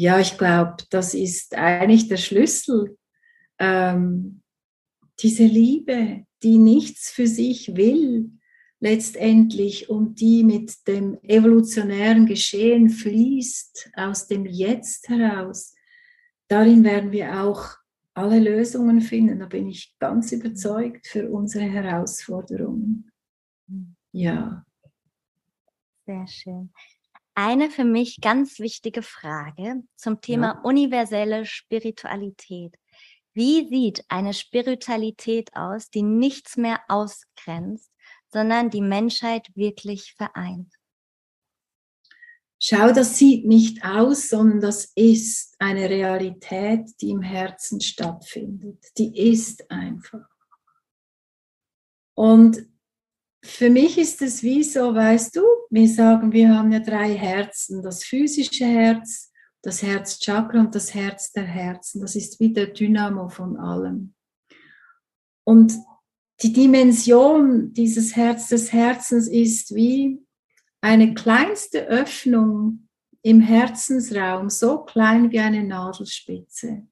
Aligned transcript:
Ja, 0.00 0.20
ich 0.20 0.38
glaube, 0.38 0.76
das 0.90 1.12
ist 1.12 1.56
eigentlich 1.56 2.06
der 2.06 2.18
Schlüssel. 2.18 2.96
Ähm, 3.58 4.42
diese 5.18 5.42
Liebe, 5.42 6.24
die 6.44 6.58
nichts 6.58 7.10
für 7.10 7.26
sich 7.26 7.74
will, 7.74 8.30
letztendlich 8.78 9.90
und 9.90 10.20
die 10.20 10.44
mit 10.44 10.86
dem 10.86 11.18
evolutionären 11.24 12.26
Geschehen 12.26 12.90
fließt, 12.90 13.90
aus 13.96 14.28
dem 14.28 14.46
Jetzt 14.46 15.08
heraus, 15.08 15.74
darin 16.46 16.84
werden 16.84 17.10
wir 17.10 17.42
auch 17.42 17.66
alle 18.14 18.38
Lösungen 18.38 19.00
finden. 19.00 19.40
Da 19.40 19.46
bin 19.46 19.66
ich 19.66 19.96
ganz 19.98 20.30
überzeugt 20.30 21.08
für 21.08 21.28
unsere 21.28 21.64
Herausforderungen. 21.64 23.10
Ja. 24.12 24.64
Sehr 26.06 26.26
schön. 26.28 26.70
Eine 27.40 27.70
für 27.70 27.84
mich 27.84 28.20
ganz 28.20 28.58
wichtige 28.58 29.00
Frage 29.00 29.84
zum 29.94 30.20
Thema 30.20 30.54
ja. 30.54 30.60
universelle 30.62 31.46
Spiritualität. 31.46 32.74
Wie 33.32 33.68
sieht 33.68 34.04
eine 34.08 34.34
Spiritualität 34.34 35.54
aus, 35.54 35.88
die 35.88 36.02
nichts 36.02 36.56
mehr 36.56 36.80
ausgrenzt, 36.88 37.92
sondern 38.32 38.70
die 38.70 38.80
Menschheit 38.80 39.54
wirklich 39.54 40.14
vereint? 40.14 40.74
Schau, 42.58 42.90
das 42.90 43.16
sieht 43.16 43.46
nicht 43.46 43.84
aus, 43.84 44.30
sondern 44.30 44.60
das 44.60 44.86
ist 44.96 45.54
eine 45.60 45.88
Realität, 45.88 46.90
die 47.00 47.10
im 47.10 47.22
Herzen 47.22 47.80
stattfindet. 47.80 48.84
Die 48.98 49.16
ist 49.30 49.70
einfach. 49.70 50.26
Und 52.14 52.66
für 53.42 53.70
mich 53.70 53.98
ist 53.98 54.20
es 54.22 54.42
wie 54.42 54.62
so, 54.62 54.94
weißt 54.94 55.36
du, 55.36 55.42
wir 55.70 55.88
sagen, 55.88 56.32
wir 56.32 56.54
haben 56.54 56.72
ja 56.72 56.80
drei 56.80 57.14
Herzen, 57.14 57.82
das 57.82 58.04
physische 58.04 58.64
Herz, 58.64 59.32
das 59.62 59.82
Herzchakra 59.82 60.60
und 60.60 60.74
das 60.74 60.94
Herz 60.94 61.32
der 61.32 61.44
Herzen. 61.44 62.00
Das 62.00 62.16
ist 62.16 62.40
wie 62.40 62.52
der 62.52 62.68
Dynamo 62.68 63.28
von 63.28 63.56
allem. 63.56 64.14
Und 65.44 65.74
die 66.42 66.52
Dimension 66.52 67.72
dieses 67.72 68.14
Herz 68.14 68.48
des 68.48 68.72
Herzens 68.72 69.28
ist 69.28 69.74
wie 69.74 70.20
eine 70.80 71.14
kleinste 71.14 71.86
Öffnung 71.86 72.88
im 73.22 73.40
Herzensraum, 73.40 74.48
so 74.48 74.84
klein 74.84 75.30
wie 75.32 75.40
eine 75.40 75.64
Nadelspitze. 75.64 76.86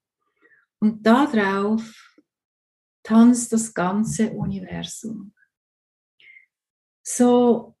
Und 0.79 1.05
darauf 1.05 2.17
tanzt 3.03 3.53
das 3.53 3.73
ganze 3.73 4.31
Universum. 4.31 5.33
So, 7.09 7.77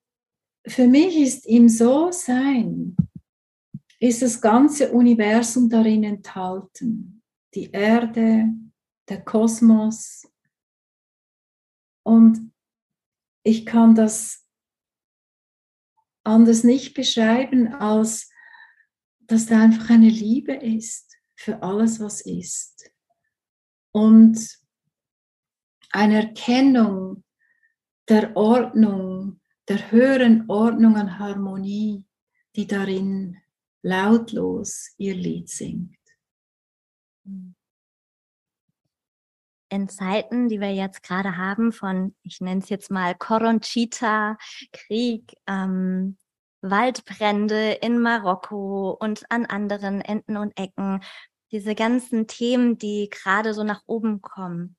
für 0.65 0.87
mich 0.87 1.17
ist 1.17 1.45
im 1.47 1.67
So-Sein, 1.67 2.95
ist 3.99 4.21
das 4.21 4.39
ganze 4.39 4.93
Universum 4.93 5.69
darin 5.69 6.05
enthalten. 6.05 7.21
Die 7.53 7.69
Erde, 7.71 8.53
der 9.09 9.25
Kosmos. 9.25 10.31
Und 12.03 12.53
ich 13.43 13.65
kann 13.65 13.95
das 13.95 14.47
anders 16.23 16.63
nicht 16.63 16.93
beschreiben, 16.93 17.73
als 17.73 18.31
dass 19.19 19.47
da 19.47 19.61
einfach 19.61 19.89
eine 19.89 20.09
Liebe 20.09 20.53
ist 20.53 21.17
für 21.35 21.61
alles, 21.61 21.99
was 21.99 22.21
ist. 22.21 22.89
Und 23.91 24.57
eine 25.91 26.15
Erkennung 26.27 27.25
der 28.09 28.35
Ordnung, 28.35 29.39
der 29.67 29.91
höheren 29.91 30.49
Ordnung 30.49 30.95
an 30.95 31.19
Harmonie, 31.19 32.05
die 32.55 32.67
darin 32.67 33.37
lautlos 33.81 34.93
ihr 34.97 35.15
Lied 35.15 35.49
singt. 35.49 35.97
In 39.69 39.89
Zeiten, 39.89 40.47
die 40.47 40.61
wir 40.61 40.73
jetzt 40.73 41.03
gerade 41.03 41.35
haben, 41.35 41.73
von, 41.73 42.15
ich 42.23 42.39
nenne 42.39 42.61
es 42.61 42.69
jetzt 42.69 42.89
mal 42.89 43.15
Koronchita, 43.15 44.37
Krieg, 44.71 45.33
ähm, 45.45 46.17
Waldbrände 46.61 47.73
in 47.73 47.99
Marokko 47.99 48.91
und 48.91 49.29
an 49.29 49.45
anderen 49.45 50.01
Enden 50.01 50.37
und 50.37 50.57
Ecken, 50.57 51.01
diese 51.51 51.75
ganzen 51.75 52.27
Themen, 52.27 52.77
die 52.77 53.09
gerade 53.09 53.53
so 53.53 53.63
nach 53.63 53.83
oben 53.85 54.21
kommen. 54.21 54.75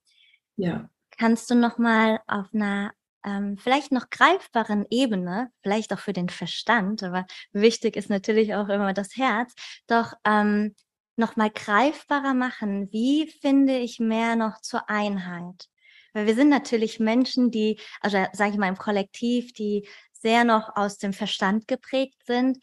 Ja. 0.56 0.88
Kannst 1.18 1.50
du 1.50 1.54
noch 1.54 1.78
mal 1.78 2.20
auf 2.26 2.46
einer 2.52 2.92
ähm, 3.28 3.58
vielleicht 3.58 3.92
noch 3.92 4.10
greifbaren 4.10 4.86
Ebene, 4.90 5.50
vielleicht 5.62 5.92
auch 5.92 5.98
für 5.98 6.12
den 6.12 6.28
Verstand, 6.30 7.02
aber 7.02 7.26
wichtig 7.52 7.96
ist 7.96 8.10
natürlich 8.10 8.54
auch 8.54 8.68
immer 8.68 8.94
das 8.94 9.16
Herz, 9.16 9.54
doch 9.86 10.14
ähm, 10.24 10.74
noch 11.16 11.36
mal 11.36 11.50
greifbarer 11.50 12.34
machen. 12.34 12.90
Wie 12.92 13.28
finde 13.28 13.76
ich 13.78 13.98
mehr 14.00 14.36
noch 14.36 14.60
zur 14.60 14.88
Einheit? 14.88 15.68
Weil 16.14 16.26
wir 16.26 16.34
sind 16.34 16.48
natürlich 16.48 17.00
Menschen, 17.00 17.50
die, 17.50 17.78
also 18.00 18.24
sage 18.32 18.52
ich 18.52 18.58
mal 18.58 18.68
im 18.68 18.78
Kollektiv, 18.78 19.52
die 19.52 19.86
sehr 20.12 20.44
noch 20.44 20.76
aus 20.76 20.98
dem 20.98 21.12
Verstand 21.12 21.68
geprägt 21.68 22.24
sind. 22.26 22.58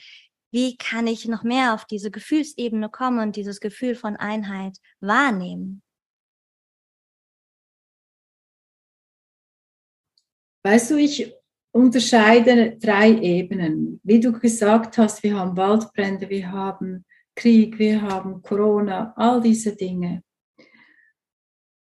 Wie 0.51 0.77
kann 0.77 1.07
ich 1.07 1.25
noch 1.25 1.43
mehr 1.43 1.73
auf 1.73 1.85
diese 1.85 2.11
Gefühlsebene 2.11 2.89
kommen 2.89 3.19
und 3.19 3.35
dieses 3.35 3.59
Gefühl 3.59 3.95
von 3.95 4.15
Einheit 4.15 4.77
wahrnehmen? 4.99 5.81
Weißt 10.65 10.89
du, 10.89 10.97
ich 10.97 11.31
unterscheide 11.71 12.75
drei 12.79 13.11
Ebenen. 13.11 13.99
Wie 14.01 14.19
du 14.19 14.31
gesagt 14.31 14.97
hast, 14.97 15.21
wir 15.21 15.37
haben 15.37 15.55
Waldbrände, 15.55 16.27
wir 16.27 16.51
haben 16.51 17.05
Krieg, 17.35 17.77
wir 17.77 18.01
haben 18.01 18.41
Corona, 18.41 19.13
all 19.15 19.41
diese 19.41 19.75
Dinge. 19.75 20.23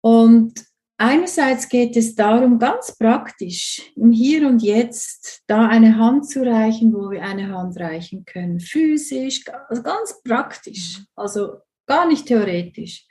Und 0.02 0.62
einerseits 0.98 1.70
geht 1.70 1.96
es 1.96 2.14
darum, 2.14 2.58
ganz 2.58 2.94
praktisch 2.98 3.80
im 3.96 4.12
Hier 4.12 4.46
und 4.46 4.62
Jetzt 4.62 5.42
da 5.46 5.66
eine 5.68 5.96
Hand 5.96 6.28
zu 6.28 6.44
reichen, 6.44 6.92
wo 6.92 7.10
wir 7.10 7.22
eine 7.22 7.48
Hand 7.48 7.80
reichen 7.80 8.26
können, 8.26 8.60
physisch, 8.60 9.42
also 9.70 9.82
ganz 9.82 10.22
praktisch, 10.22 11.02
also 11.14 11.60
gar 11.86 12.06
nicht 12.06 12.26
theoretisch 12.26 13.06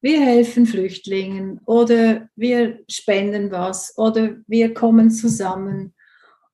wir 0.00 0.20
helfen 0.20 0.66
Flüchtlingen 0.66 1.60
oder 1.66 2.28
wir 2.36 2.80
spenden 2.88 3.50
was 3.50 3.96
oder 3.96 4.36
wir 4.46 4.74
kommen 4.74 5.10
zusammen 5.10 5.94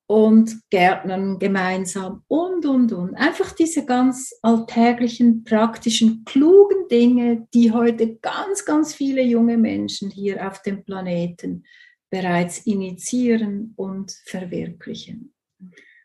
und 0.07 0.69
gärtnern 0.71 1.39
gemeinsam 1.39 2.23
und, 2.29 2.67
und, 2.67 2.93
und. 2.93 3.15
Einfach 3.15 3.53
diese 3.53 3.87
ganz 3.87 4.35
alltäglichen, 4.43 5.43
praktischen, 5.45 6.25
klugen 6.25 6.89
Dinge, 6.91 7.49
die 7.55 7.73
heute 7.73 8.17
ganz, 8.17 8.65
ganz 8.65 8.95
viele 8.95 9.23
junge 9.23 9.57
Menschen 9.57 10.11
hier 10.11 10.47
auf 10.47 10.61
dem 10.63 10.85
Planeten 10.85 11.65
bereits 12.11 12.67
initiieren 12.67 13.73
und 13.77 14.13
verwirklichen. 14.27 15.33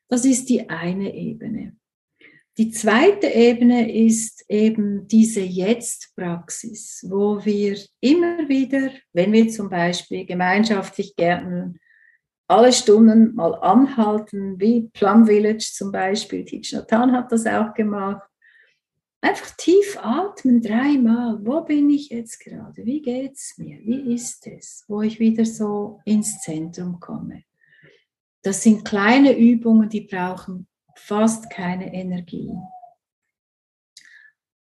Das 0.08 0.24
ist 0.24 0.48
die 0.48 0.69
eine 0.69 1.14
Ebene. 1.14 1.75
Die 2.57 2.72
zweite 2.72 3.28
Ebene 3.28 3.91
ist 3.94 4.44
eben 4.50 5.07
diese 5.07 5.41
Jetzt-Praxis, 5.41 7.06
wo 7.07 7.45
wir 7.45 7.78
immer 8.00 8.50
wieder, 8.50 8.90
wenn 9.13 9.31
wir 9.31 9.47
zum 9.50 9.69
Beispiel 9.69 10.25
gemeinschaftlich 10.25 11.16
gärtnern, 11.16 11.78
alle 12.47 12.73
Stunden 12.73 13.35
mal 13.35 13.53
anhalten, 13.56 14.59
wie 14.59 14.90
Plum 14.94 15.28
Village 15.28 15.69
zum 15.72 15.91
Beispiel, 15.91 16.45
Thich 16.45 16.73
Nhat 16.73 16.91
hat 16.91 17.31
das 17.31 17.45
auch 17.45 17.75
gemacht, 17.75 18.28
einfach 19.22 19.51
tief 19.57 19.95
atmen 20.01 20.59
dreimal. 20.59 21.38
Wo 21.45 21.62
bin 21.62 21.91
ich 21.91 22.09
jetzt 22.09 22.39
gerade? 22.39 22.85
Wie 22.85 23.03
geht 23.03 23.34
es 23.34 23.53
mir? 23.57 23.78
Wie 23.81 24.16
ist 24.16 24.47
es? 24.47 24.84
Wo 24.88 25.03
ich 25.03 25.19
wieder 25.19 25.45
so 25.45 26.00
ins 26.06 26.41
Zentrum 26.41 27.00
komme. 27.00 27.44
Das 28.41 28.63
sind 28.63 28.84
kleine 28.84 29.38
Übungen, 29.38 29.89
die 29.89 30.01
brauchen 30.01 30.68
fast 30.97 31.50
keine 31.50 31.94
Energie. 31.94 32.52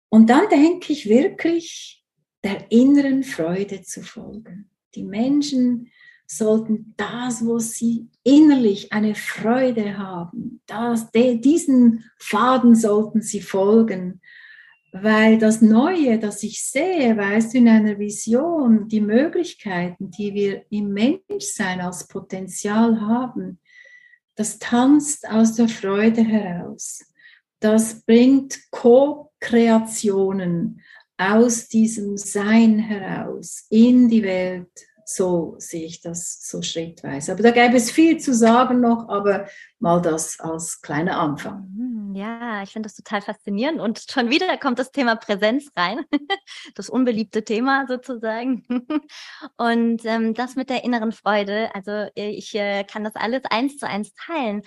Und 0.09 0.29
dann 0.29 0.49
denke 0.51 0.93
ich 0.93 1.09
wirklich, 1.09 2.05
der 2.45 2.71
inneren 2.71 3.23
Freude 3.23 3.83
zu 3.83 4.03
folgen. 4.03 4.71
Die 4.95 5.05
Menschen 5.05 5.91
sollten 6.27 6.95
das, 6.97 7.45
wo 7.45 7.59
sie 7.59 8.09
innerlich 8.25 8.93
eine 8.93 9.15
Freude 9.15 9.99
haben, 9.99 10.63
das, 10.67 11.11
diesen 11.13 12.05
Faden 12.19 12.75
sollten 12.75 13.23
sie 13.23 13.41
folgen, 13.41 14.21
weil 14.93 15.39
das 15.39 15.63
Neue, 15.63 16.19
das 16.19 16.43
ich 16.43 16.63
sehe, 16.65 17.17
weißt 17.17 17.55
du, 17.55 17.59
in 17.59 17.69
einer 17.69 17.99
Vision, 17.99 18.89
die 18.89 19.01
Möglichkeiten, 19.01 20.11
die 20.11 20.35
wir 20.35 20.65
im 20.71 20.93
Menschsein 20.93 21.81
als 21.81 22.07
Potenzial 22.07 23.01
haben, 23.01 23.59
das 24.35 24.59
tanzt 24.59 25.29
aus 25.29 25.55
der 25.55 25.69
Freude 25.69 26.23
heraus. 26.23 27.05
Das 27.61 28.03
bringt 28.03 28.59
Co-Kreationen 28.71 30.81
aus 31.17 31.69
diesem 31.69 32.17
Sein 32.17 32.79
heraus 32.79 33.67
in 33.71 34.09
die 34.09 34.23
Welt, 34.23 34.71
so 35.15 35.55
sehe 35.59 35.87
ich 35.87 36.01
das 36.01 36.41
so 36.49 36.63
schrittweise. 36.63 37.33
Aber 37.33 37.43
da 37.43 37.51
gäbe 37.51 37.77
es 37.77 37.91
viel 37.91 38.19
zu 38.19 38.35
sagen 38.35 38.81
noch, 38.81 39.09
aber 39.09 39.47
mal 39.79 40.01
das 40.01 40.39
als 40.41 40.81
kleiner 40.81 41.19
Anfang. 41.19 41.69
Mhm, 41.75 42.15
ja, 42.15 42.63
ich 42.63 42.71
finde 42.71 42.89
das 42.89 42.97
total 42.97 43.21
faszinierend 43.21 43.81
und 43.81 44.05
schon 44.11 44.31
wieder 44.31 44.57
kommt 44.59 44.79
das 44.79 44.93
Thema 44.93 45.17
Präsenz 45.17 45.71
rein, 45.77 46.05
das 46.75 46.89
unbeliebte 46.89 47.45
Thema 47.45 47.87
sozusagen. 47.89 48.65
Und 49.57 50.05
ähm, 50.05 50.35
das 50.35 50.57
mit 50.57 50.71
der 50.71 50.85
inneren 50.85 51.13
Freude, 51.13 51.75
also 51.75 52.07
ich 52.15 52.55
äh, 52.55 52.85
kann 52.85 53.05
das 53.05 53.17
alles 53.17 53.43
eins 53.51 53.79
zu 53.79 53.89
eins 53.89 54.15
teilen. 54.15 54.63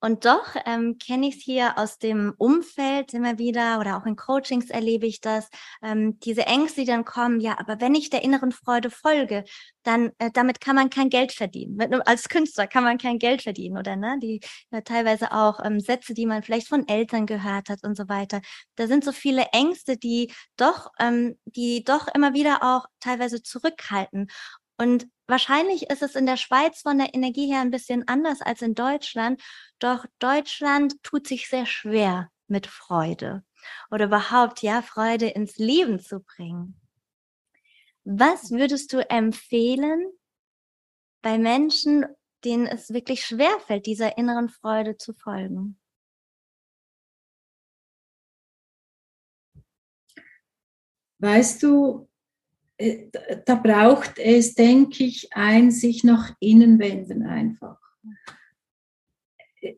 Und 0.00 0.24
doch 0.24 0.54
ähm, 0.66 0.96
kenne 0.98 1.28
ich 1.28 1.36
es 1.36 1.42
hier 1.42 1.78
aus 1.78 1.98
dem 1.98 2.34
Umfeld 2.38 3.12
immer 3.14 3.38
wieder 3.38 3.78
oder 3.80 3.96
auch 3.98 4.06
in 4.06 4.16
Coachings 4.16 4.70
erlebe 4.70 5.06
ich 5.06 5.20
das, 5.20 5.48
ähm, 5.82 6.18
diese 6.20 6.46
Ängste, 6.46 6.80
die 6.80 6.86
dann 6.86 7.04
kommen, 7.04 7.40
ja, 7.40 7.58
aber 7.58 7.80
wenn 7.80 7.94
ich 7.94 8.10
der 8.10 8.22
inneren 8.22 8.52
Freude 8.52 8.90
folge, 8.90 9.44
dann 9.82 10.10
äh, 10.18 10.30
damit 10.32 10.60
kann 10.60 10.76
man 10.76 10.90
kein 10.90 11.08
Geld 11.10 11.32
verdienen. 11.32 11.76
Mit, 11.76 11.92
als 12.06 12.28
Künstler 12.28 12.66
kann 12.66 12.84
man 12.84 12.98
kein 12.98 13.18
Geld 13.18 13.42
verdienen, 13.42 13.78
oder 13.78 13.96
ne? 13.96 14.18
Die 14.22 14.40
äh, 14.70 14.82
teilweise 14.82 15.32
auch 15.32 15.60
ähm, 15.64 15.80
Sätze, 15.80 16.14
die 16.14 16.26
man 16.26 16.42
vielleicht 16.42 16.68
von 16.68 16.86
Eltern 16.88 17.26
gehört 17.26 17.68
hat 17.68 17.82
und 17.84 17.96
so 17.96 18.08
weiter. 18.08 18.40
Da 18.76 18.86
sind 18.86 19.04
so 19.04 19.12
viele 19.12 19.46
Ängste, 19.52 19.96
die 19.96 20.32
doch, 20.56 20.90
ähm, 20.98 21.38
die 21.44 21.84
doch 21.84 22.08
immer 22.14 22.34
wieder 22.34 22.62
auch 22.62 22.86
teilweise 23.00 23.42
zurückhalten. 23.42 24.28
Und 24.80 25.10
wahrscheinlich 25.26 25.90
ist 25.90 26.02
es 26.02 26.14
in 26.14 26.24
der 26.24 26.38
Schweiz 26.38 26.80
von 26.80 26.96
der 26.96 27.12
Energie 27.14 27.52
her 27.52 27.60
ein 27.60 27.70
bisschen 27.70 28.08
anders 28.08 28.40
als 28.40 28.62
in 28.62 28.74
Deutschland. 28.74 29.42
Doch 29.78 30.06
Deutschland 30.20 30.94
tut 31.02 31.26
sich 31.26 31.50
sehr 31.50 31.66
schwer 31.66 32.30
mit 32.46 32.66
Freude 32.66 33.44
oder 33.90 34.06
überhaupt, 34.06 34.62
ja, 34.62 34.80
Freude 34.80 35.28
ins 35.28 35.58
Leben 35.58 36.00
zu 36.00 36.20
bringen. 36.20 36.80
Was 38.04 38.52
würdest 38.52 38.94
du 38.94 39.06
empfehlen 39.10 40.10
bei 41.20 41.36
Menschen, 41.36 42.06
denen 42.46 42.66
es 42.66 42.88
wirklich 42.94 43.22
schwer 43.22 43.60
fällt, 43.66 43.84
dieser 43.84 44.16
inneren 44.16 44.48
Freude 44.48 44.96
zu 44.96 45.12
folgen? 45.12 45.78
Weißt 51.18 51.62
du, 51.62 52.09
da 53.44 53.54
braucht 53.56 54.18
es, 54.18 54.54
denke 54.54 55.04
ich, 55.04 55.28
ein 55.32 55.70
sich 55.70 56.04
nach 56.04 56.34
innen 56.40 56.78
wenden 56.78 57.24
einfach. 57.24 57.78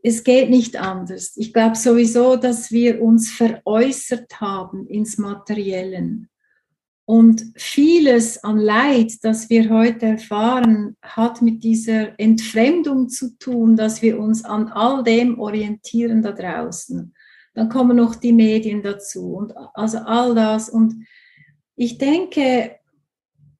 Es 0.03 0.23
geht 0.23 0.49
nicht 0.49 0.77
anders. 0.77 1.37
Ich 1.37 1.53
glaube 1.53 1.75
sowieso, 1.75 2.37
dass 2.37 2.71
wir 2.71 3.03
uns 3.03 3.31
veräußert 3.33 4.41
haben 4.41 4.87
ins 4.87 5.19
Materiellen. 5.19 6.29
Und 7.05 7.45
vieles 7.57 8.45
an 8.45 8.59
Leid, 8.59 9.13
das 9.23 9.51
wir 9.51 9.71
heute 9.71 10.07
erfahren, 10.07 10.97
hat 11.03 11.43
mit 11.43 11.65
dieser 11.65 12.19
Entfremdung 12.19 13.09
zu 13.09 13.37
tun, 13.39 13.75
dass 13.75 14.03
wir 14.03 14.21
uns 14.21 14.45
an 14.45 14.69
all 14.69 15.03
dem 15.03 15.41
orientieren 15.41 16.23
da 16.23 16.31
draußen. 16.31 17.13
Dann 17.55 17.69
kommen 17.69 17.97
noch 17.97 18.15
die 18.15 18.33
Medien 18.33 18.83
dazu 18.83 19.35
und 19.35 19.53
also 19.75 19.99
all 19.99 20.35
das. 20.37 20.69
Und 20.69 21.05
ich 21.75 21.99
denke, 21.99 22.77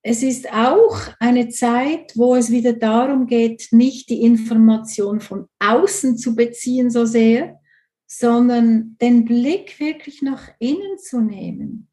es 0.03 0.23
ist 0.23 0.53
auch 0.53 0.99
eine 1.21 1.49
Zeit, 1.49 2.17
wo 2.17 2.35
es 2.35 2.51
wieder 2.51 2.73
darum 2.73 3.27
geht, 3.27 3.69
nicht 3.71 4.11
die 4.11 4.23
Information 4.23 5.21
von 5.21 5.47
außen 5.61 6.19
zu 6.19 6.35
beziehen 6.35 6.91
so 6.91 7.05
sehr, 7.05 7.61
sondern 8.07 8.97
den 9.01 9.25
Blick 9.25 9.79
wirklich 9.79 10.21
nach 10.21 10.51
innen 10.59 10.99
zu 10.99 11.21
nehmen 11.21 11.89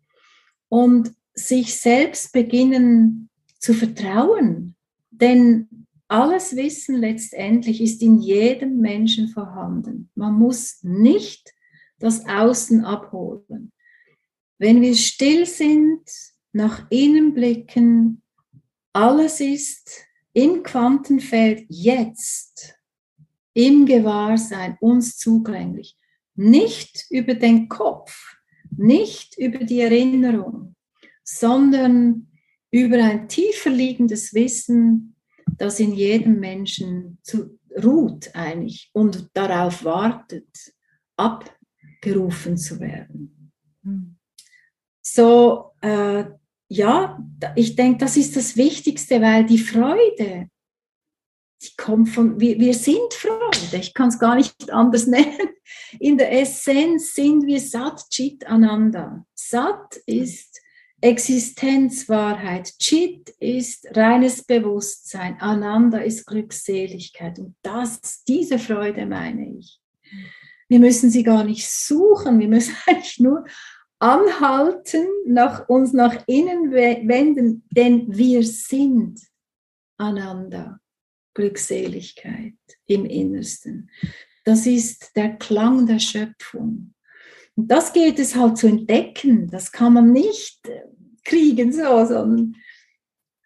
und 0.69 1.13
sich 1.33 1.75
selbst 1.75 2.33
beginnen 2.33 3.29
zu 3.59 3.73
vertrauen. 3.73 4.75
Denn 5.11 5.67
alles 6.07 6.55
Wissen 6.55 6.95
letztendlich 6.95 7.79
ist 7.79 8.01
in 8.01 8.19
jedem 8.19 8.79
Menschen 8.79 9.29
vorhanden. 9.29 10.09
Man 10.15 10.33
muss 10.33 10.79
nicht 10.81 11.53
das 11.99 12.25
Außen 12.27 12.83
abholen. 12.83 13.71
Wenn 14.57 14.81
wir 14.81 14.95
still 14.95 15.45
sind, 15.45 16.01
nach 16.51 16.89
innen 16.89 17.33
blicken, 17.33 18.21
alles 18.93 19.39
ist 19.39 20.05
im 20.33 20.63
Quantenfeld 20.63 21.65
jetzt, 21.69 22.75
im 23.53 23.85
Gewahrsein 23.85 24.77
uns 24.79 25.17
zugänglich. 25.17 25.97
Nicht 26.35 27.05
über 27.09 27.33
den 27.33 27.67
Kopf, 27.67 28.37
nicht 28.75 29.37
über 29.37 29.59
die 29.59 29.81
Erinnerung, 29.81 30.75
sondern 31.23 32.27
über 32.71 33.03
ein 33.03 33.27
tiefer 33.27 33.69
liegendes 33.69 34.33
Wissen, 34.33 35.15
das 35.57 35.79
in 35.79 35.93
jedem 35.93 36.39
Menschen 36.39 37.17
zu, 37.23 37.59
ruht 37.83 38.33
eigentlich 38.33 38.89
und 38.93 39.29
darauf 39.33 39.83
wartet, 39.83 40.47
abgerufen 41.17 42.57
zu 42.57 42.79
werden. 42.79 43.51
Hm. 43.83 44.17
So, 45.01 45.71
äh, 45.81 46.25
ja, 46.69 47.19
ich 47.55 47.75
denke, 47.75 47.97
das 47.97 48.15
ist 48.15 48.35
das 48.35 48.55
Wichtigste, 48.55 49.21
weil 49.21 49.43
die 49.45 49.57
Freude, 49.57 50.49
die 51.61 51.75
kommt 51.75 52.09
von, 52.09 52.39
wir, 52.39 52.59
wir 52.59 52.75
sind 52.75 53.13
Freude, 53.13 53.77
ich 53.77 53.93
kann 53.93 54.09
es 54.09 54.19
gar 54.19 54.35
nicht 54.35 54.71
anders 54.71 55.07
nennen. 55.07 55.49
In 55.99 56.17
der 56.17 56.31
Essenz 56.31 57.13
sind 57.13 57.45
wir 57.47 57.59
Sat 57.59 58.07
Chit 58.11 58.45
Ananda. 58.45 59.25
Sat 59.33 59.97
ist 60.05 60.61
Existenzwahrheit, 61.01 62.77
Chit 62.77 63.29
ist 63.39 63.87
reines 63.95 64.43
Bewusstsein, 64.43 65.37
Ananda 65.39 65.97
ist 65.99 66.27
Glückseligkeit. 66.27 67.39
Und 67.39 67.55
das, 67.63 68.23
diese 68.25 68.59
Freude 68.59 69.07
meine 69.07 69.57
ich. 69.57 69.79
Wir 70.67 70.79
müssen 70.79 71.09
sie 71.09 71.23
gar 71.23 71.43
nicht 71.43 71.67
suchen, 71.67 72.39
wir 72.39 72.47
müssen 72.47 72.75
eigentlich 72.85 73.19
nur 73.19 73.43
anhalten, 73.99 75.07
nach, 75.25 75.67
uns 75.69 75.93
nach 75.93 76.23
innen 76.27 76.71
wenden, 76.71 77.67
denn 77.71 78.17
wir 78.17 78.43
sind 78.43 79.19
einander. 79.97 80.79
Glückseligkeit 81.39 82.57
im 82.85 83.05
Innersten. 83.05 83.89
Das 84.43 84.65
ist 84.65 85.15
der 85.15 85.37
Klang 85.37 85.85
der 85.85 85.99
Schöpfung. 85.99 86.93
Und 87.55 87.67
das 87.69 87.93
geht 87.93 88.19
es 88.19 88.35
halt 88.35 88.57
zu 88.57 88.67
entdecken. 88.67 89.49
Das 89.49 89.71
kann 89.71 89.93
man 89.93 90.11
nicht 90.11 90.67
äh, 90.67 90.81
kriegen, 91.23 91.71
so, 91.71 92.05
sondern 92.05 92.55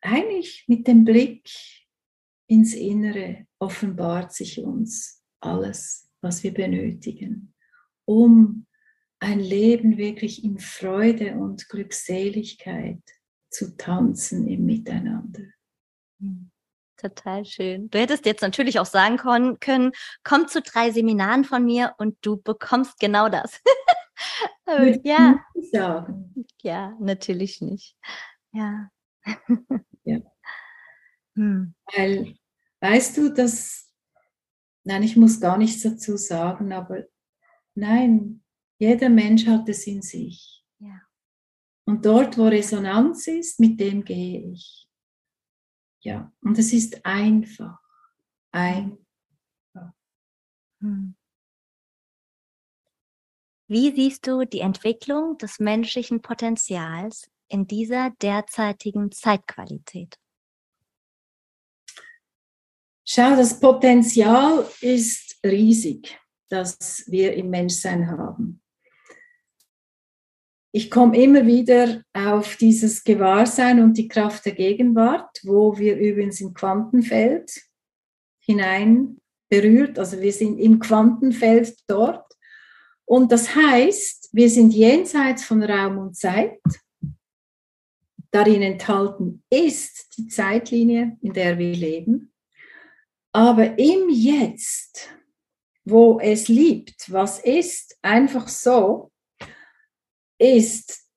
eigentlich 0.01 0.65
mit 0.67 0.87
dem 0.87 1.05
Blick 1.05 1.49
ins 2.47 2.73
Innere 2.73 3.45
offenbart 3.59 4.33
sich 4.33 4.59
uns 4.59 5.21
alles, 5.39 6.09
was 6.21 6.43
wir 6.43 6.53
benötigen, 6.53 7.53
um 8.05 8.65
ein 9.23 9.39
Leben 9.39 9.97
wirklich 9.97 10.43
in 10.43 10.59
Freude 10.59 11.35
und 11.35 11.69
Glückseligkeit 11.69 13.01
zu 13.49 13.77
tanzen 13.77 14.47
im 14.47 14.65
Miteinander. 14.65 15.43
Hm, 16.19 16.51
total 16.97 17.45
schön. 17.45 17.89
Du 17.89 17.99
hättest 17.99 18.25
jetzt 18.25 18.41
natürlich 18.41 18.79
auch 18.79 18.85
sagen 18.85 19.17
können, 19.17 19.91
komm 20.23 20.47
zu 20.49 20.61
drei 20.61 20.91
Seminaren 20.91 21.45
von 21.45 21.63
mir 21.63 21.95
und 21.97 22.17
du 22.21 22.41
bekommst 22.41 22.99
genau 22.99 23.29
das. 23.29 23.61
ja. 25.03 25.39
Sagen. 25.71 26.45
Ja, 26.61 26.93
natürlich 26.99 27.61
nicht. 27.61 27.95
Ja. 28.51 28.89
ja. 30.03 30.19
Hm. 31.35 31.73
Weil, 31.95 32.35
weißt 32.81 33.17
du, 33.17 33.33
dass, 33.33 33.89
nein, 34.83 35.03
ich 35.03 35.15
muss 35.15 35.39
gar 35.39 35.57
nichts 35.57 35.81
dazu 35.81 36.17
sagen, 36.17 36.73
aber 36.73 37.05
nein, 37.73 38.42
jeder 38.83 39.07
Mensch 39.07 39.47
hat 39.47 39.69
es 39.69 39.87
in 39.87 40.01
sich. 40.01 40.61
Ja. 40.79 41.01
Und 41.85 42.05
dort, 42.05 42.37
wo 42.37 42.47
Resonanz 42.47 43.27
ist, 43.27 43.59
mit 43.61 43.79
dem 43.79 44.03
gehe 44.03 44.51
ich. 44.51 44.89
Ja, 46.01 46.33
und 46.41 46.59
es 46.59 46.73
ist 46.73 47.05
einfach. 47.05 47.79
Einfach. 48.51 49.93
Hm. 50.81 51.15
Wie 53.69 53.95
siehst 53.95 54.27
du 54.27 54.43
die 54.43 54.59
Entwicklung 54.59 55.37
des 55.37 55.59
menschlichen 55.59 56.21
Potenzials 56.21 57.31
in 57.47 57.65
dieser 57.65 58.11
derzeitigen 58.21 59.13
Zeitqualität? 59.13 60.19
Schau, 63.05 63.35
das 63.37 63.57
Potenzial 63.57 64.69
ist 64.81 65.39
riesig, 65.45 66.19
das 66.49 67.09
wir 67.09 67.33
im 67.33 67.49
Menschsein 67.49 68.09
haben 68.09 68.62
ich 70.75 70.89
komme 70.89 71.21
immer 71.21 71.45
wieder 71.45 72.01
auf 72.13 72.55
dieses 72.55 73.03
Gewahrsein 73.03 73.81
und 73.81 73.95
die 73.95 74.07
Kraft 74.07 74.43
der 74.45 74.53
Gegenwart, 74.53 75.39
wo 75.43 75.77
wir 75.77 75.95
übrigens 75.97 76.41
im 76.41 76.55
Quantenfeld 76.55 77.61
hinein 78.39 79.17
berührt, 79.49 79.99
also 79.99 80.19
wir 80.19 80.33
sind 80.33 80.57
im 80.57 80.79
Quantenfeld 80.79 81.75
dort. 81.87 82.25
Und 83.05 83.31
das 83.31 83.55
heißt, 83.55 84.29
wir 84.31 84.49
sind 84.49 84.73
jenseits 84.73 85.43
von 85.45 85.61
Raum 85.61 85.99
und 85.99 86.15
Zeit. 86.15 86.59
darin 88.31 88.63
enthalten 88.63 89.43
ist, 89.51 90.17
die 90.17 90.27
Zeitlinie, 90.27 91.17
in 91.21 91.33
der 91.33 91.59
wir 91.59 91.75
leben. 91.75 92.33
Aber 93.31 93.77
im 93.77 94.09
Jetzt, 94.09 95.07
wo 95.85 96.19
es 96.19 96.47
liebt, 96.47 97.11
was 97.11 97.37
ist, 97.37 97.95
einfach 98.01 98.47
so, 98.47 99.11
ist 100.43 101.07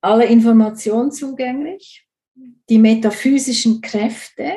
alle 0.00 0.24
Information 0.26 1.12
zugänglich. 1.12 2.08
Die 2.68 2.78
metaphysischen 2.78 3.82
Kräfte 3.82 4.54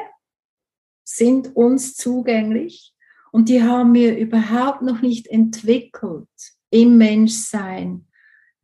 sind 1.03 1.55
uns 1.55 1.95
zugänglich 1.95 2.93
und 3.31 3.49
die 3.49 3.61
haben 3.61 3.93
wir 3.93 4.17
überhaupt 4.17 4.81
noch 4.81 5.01
nicht 5.01 5.27
entwickelt 5.27 6.29
im 6.69 6.97
Menschsein, 6.97 8.07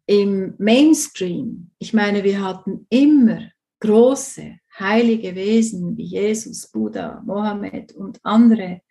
im 0.05 0.53
Mainstream. 0.57 1.71
Ich 1.79 1.93
meine, 1.93 2.23
wir 2.23 2.41
hatten 2.41 2.87
immer 2.89 3.51
große, 3.81 4.59
heilige 4.79 5.35
Wesen 5.35 5.97
wie 5.97 6.05
Jesus, 6.05 6.67
Buddha, 6.71 7.21
Mohammed 7.25 7.93
und 7.93 8.19
andere, 8.23 8.81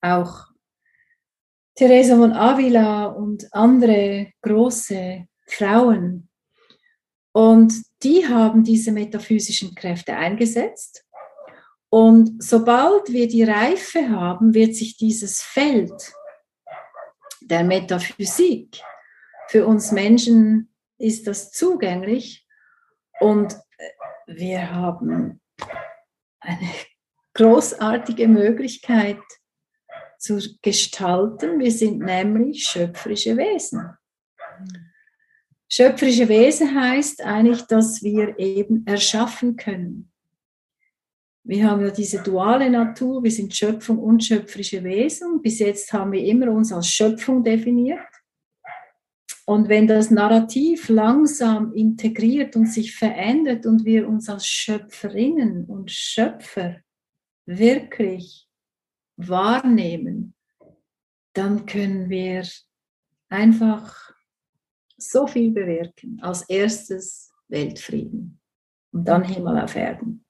auch 0.00 0.46
Teresa 1.74 2.16
von 2.16 2.32
Avila 2.32 3.06
und 3.06 3.52
andere 3.52 4.32
große 4.42 5.26
Frauen. 5.46 6.28
Und 7.32 7.74
die 8.02 8.26
haben 8.26 8.64
diese 8.64 8.92
metaphysischen 8.92 9.74
Kräfte 9.74 10.16
eingesetzt. 10.16 11.04
Und 11.88 12.42
sobald 12.42 13.12
wir 13.12 13.28
die 13.28 13.44
Reife 13.44 14.08
haben, 14.10 14.54
wird 14.54 14.74
sich 14.74 14.96
dieses 14.96 15.42
Feld 15.42 16.12
der 17.40 17.62
Metaphysik 17.62 18.80
für 19.48 19.66
uns 19.66 19.92
Menschen 19.92 20.74
ist 20.98 21.26
das 21.26 21.50
zugänglich 21.52 22.46
und 23.20 23.54
wir 24.26 24.70
haben 24.72 25.40
eine 26.40 26.70
großartige 27.34 28.28
Möglichkeit 28.28 29.20
zu 30.18 30.40
gestalten. 30.62 31.58
Wir 31.58 31.70
sind 31.70 31.98
nämlich 31.98 32.64
schöpferische 32.64 33.36
Wesen. 33.36 33.96
Schöpferische 35.68 36.28
Wesen 36.28 36.74
heißt 36.80 37.22
eigentlich, 37.22 37.62
dass 37.62 38.02
wir 38.02 38.38
eben 38.38 38.86
erschaffen 38.86 39.56
können. 39.56 40.10
Wir 41.46 41.68
haben 41.68 41.82
ja 41.82 41.90
diese 41.90 42.22
duale 42.22 42.70
Natur, 42.70 43.22
wir 43.22 43.30
sind 43.30 43.54
Schöpfung 43.54 43.98
und 43.98 44.24
schöpferische 44.24 44.82
Wesen. 44.82 45.42
Bis 45.42 45.58
jetzt 45.58 45.92
haben 45.92 46.12
wir 46.12 46.24
immer 46.24 46.50
uns 46.50 46.72
als 46.72 46.88
Schöpfung 46.88 47.44
definiert. 47.44 48.00
Und 49.46 49.68
wenn 49.68 49.86
das 49.86 50.10
Narrativ 50.10 50.88
langsam 50.88 51.74
integriert 51.74 52.56
und 52.56 52.66
sich 52.66 52.94
verändert 52.96 53.66
und 53.66 53.84
wir 53.84 54.08
uns 54.08 54.30
als 54.30 54.46
Schöpferinnen 54.46 55.66
und 55.66 55.90
Schöpfer 55.90 56.76
wirklich 57.44 58.48
wahrnehmen, 59.16 60.34
dann 61.34 61.66
können 61.66 62.08
wir 62.08 62.44
einfach 63.28 64.13
so 65.10 65.26
viel 65.26 65.50
bewirken. 65.50 66.18
Als 66.22 66.42
erstes 66.48 67.32
Weltfrieden 67.48 68.40
und 68.92 69.06
dann 69.06 69.24
Himmel 69.24 69.58
auf 69.58 69.74
Erden. 69.76 70.24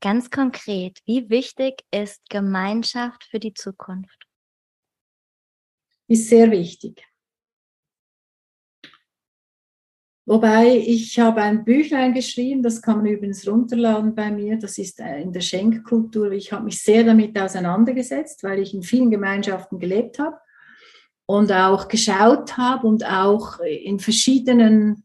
Ganz 0.00 0.30
konkret, 0.30 1.00
wie 1.04 1.28
wichtig 1.30 1.82
ist 1.90 2.22
Gemeinschaft 2.28 3.24
für 3.24 3.40
die 3.40 3.54
Zukunft? 3.54 4.26
Ist 6.08 6.28
sehr 6.28 6.50
wichtig. 6.50 7.04
Wobei 10.28 10.76
ich 10.76 11.18
habe 11.20 11.40
ein 11.40 11.64
Büchlein 11.64 12.12
geschrieben, 12.12 12.62
das 12.62 12.82
kann 12.82 12.96
man 12.96 13.06
übrigens 13.06 13.46
runterladen 13.46 14.14
bei 14.14 14.30
mir, 14.30 14.58
das 14.58 14.76
ist 14.76 14.98
äh, 15.00 15.20
in 15.20 15.32
der 15.32 15.40
Schenkkultur. 15.40 16.32
Ich 16.32 16.52
habe 16.52 16.64
mich 16.64 16.82
sehr 16.82 17.04
damit 17.04 17.38
auseinandergesetzt, 17.38 18.42
weil 18.42 18.58
ich 18.58 18.74
in 18.74 18.82
vielen 18.82 19.10
Gemeinschaften 19.10 19.78
gelebt 19.78 20.18
habe 20.18 20.36
und 21.26 21.50
auch 21.52 21.88
geschaut 21.88 22.56
habe 22.56 22.86
und 22.86 23.04
auch 23.04 23.58
in 23.60 23.98
verschiedenen 23.98 25.04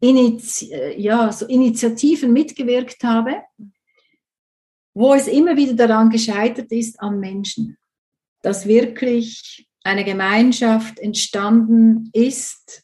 Initi 0.00 0.72
ja, 0.96 1.30
so 1.30 1.46
Initiativen 1.46 2.32
mitgewirkt 2.32 3.02
habe, 3.04 3.42
wo 4.94 5.14
es 5.14 5.28
immer 5.28 5.56
wieder 5.56 5.74
daran 5.74 6.10
gescheitert 6.10 6.72
ist 6.72 7.00
an 7.00 7.20
Menschen, 7.20 7.78
dass 8.42 8.66
wirklich 8.66 9.68
eine 9.82 10.04
Gemeinschaft 10.04 10.98
entstanden 10.98 12.10
ist, 12.12 12.82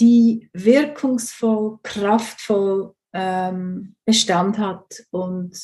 die 0.00 0.48
wirkungsvoll, 0.52 1.78
kraftvoll 1.82 2.94
ähm, 3.12 3.94
Bestand 4.04 4.58
hat 4.58 5.04
und 5.10 5.56